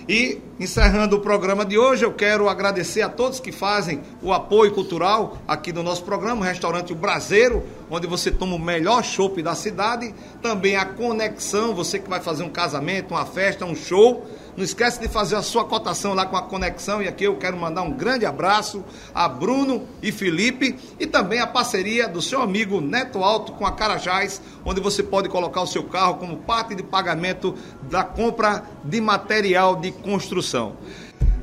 E 0.07 0.39
encerrando 0.57 1.17
o 1.17 1.19
programa 1.19 1.65
de 1.65 1.77
hoje, 1.77 2.05
eu 2.05 2.13
quero 2.13 2.47
agradecer 2.47 3.01
a 3.01 3.09
todos 3.09 3.41
que 3.41 3.51
fazem 3.51 4.01
o 4.21 4.31
apoio 4.31 4.71
cultural 4.71 5.37
aqui 5.45 5.73
no 5.73 5.83
nosso 5.83 6.03
programa, 6.03 6.41
o 6.41 6.43
restaurante 6.43 6.93
O 6.93 6.95
Braseiro, 6.95 7.63
onde 7.89 8.07
você 8.07 8.31
toma 8.31 8.55
o 8.55 8.59
melhor 8.59 9.03
chopp 9.03 9.41
da 9.41 9.53
cidade, 9.53 10.15
também 10.41 10.77
a 10.77 10.85
conexão, 10.85 11.75
você 11.75 11.99
que 11.99 12.09
vai 12.09 12.21
fazer 12.21 12.43
um 12.43 12.49
casamento, 12.49 13.13
uma 13.13 13.25
festa, 13.25 13.65
um 13.65 13.75
show, 13.75 14.25
não 14.57 14.63
esquece 14.63 14.99
de 14.99 15.07
fazer 15.07 15.35
a 15.35 15.43
sua 15.43 15.63
cotação 15.65 16.15
lá 16.15 16.25
com 16.25 16.35
a 16.35 16.41
conexão. 16.41 16.99
E 17.01 17.07
aqui 17.07 17.23
eu 17.23 17.37
quero 17.37 17.55
mandar 17.55 17.83
um 17.83 17.91
grande 17.91 18.25
abraço 18.25 18.83
a 19.13 19.29
Bruno 19.29 19.87
e 20.01 20.11
Felipe 20.11 20.75
e 20.99 21.05
também 21.05 21.39
a 21.39 21.45
parceria 21.45 22.07
do 22.07 22.23
seu 22.23 22.41
amigo 22.41 22.81
Neto 22.81 23.23
Alto 23.23 23.51
com 23.53 23.67
a 23.67 23.71
Carajás, 23.71 24.41
onde 24.65 24.81
você 24.81 25.03
pode 25.03 25.29
colocar 25.29 25.61
o 25.61 25.67
seu 25.67 25.83
carro 25.83 26.15
como 26.15 26.37
parte 26.37 26.73
de 26.73 26.81
pagamento 26.81 27.53
da 27.83 28.03
compra 28.03 28.63
de 28.83 28.99
material 28.99 29.75
de 29.75 29.91
construção. 29.91 30.75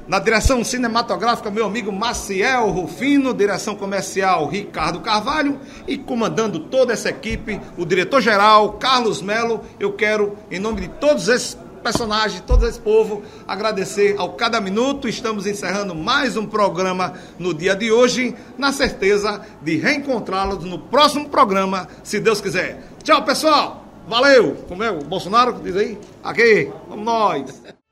Na 0.06 0.18
direção 0.18 0.62
cinematográfica, 0.62 1.50
meu 1.50 1.64
amigo 1.64 1.90
Maciel 1.90 2.68
Rufino, 2.68 3.32
direção 3.32 3.74
comercial 3.74 4.46
Ricardo 4.46 5.00
Carvalho 5.00 5.58
e 5.88 5.96
comandando 5.96 6.60
toda 6.60 6.92
essa 6.92 7.08
equipe, 7.08 7.58
o 7.78 7.86
diretor-geral 7.86 8.74
Carlos 8.74 9.22
Melo. 9.22 9.62
Eu 9.80 9.94
quero, 9.94 10.36
em 10.50 10.58
nome 10.58 10.82
de 10.82 10.88
todos 10.88 11.28
esses 11.28 11.56
personagens, 11.84 12.40
todo 12.40 12.66
esse 12.66 12.80
povo, 12.80 13.22
agradecer 13.46 14.14
ao 14.16 14.32
Cada 14.32 14.58
Minuto. 14.58 15.06
Estamos 15.06 15.46
encerrando 15.46 15.94
mais 15.94 16.34
um 16.34 16.46
programa 16.46 17.12
no 17.38 17.52
dia 17.52 17.76
de 17.76 17.92
hoje, 17.92 18.34
na 18.56 18.72
certeza 18.72 19.42
de 19.60 19.76
reencontrá-los 19.76 20.64
no 20.64 20.78
próximo 20.78 21.28
programa, 21.28 21.86
se 22.02 22.18
Deus 22.18 22.40
quiser. 22.40 22.82
Tchau, 23.02 23.22
pessoal! 23.22 23.84
Valeu! 24.08 24.56
Como 24.66 24.82
é 24.82 24.90
o 24.90 25.04
Bolsonaro 25.04 25.60
diz 25.62 25.76
aí? 25.76 25.98
Aqui, 26.22 26.72
vamos 26.88 27.04
nós! 27.04 27.83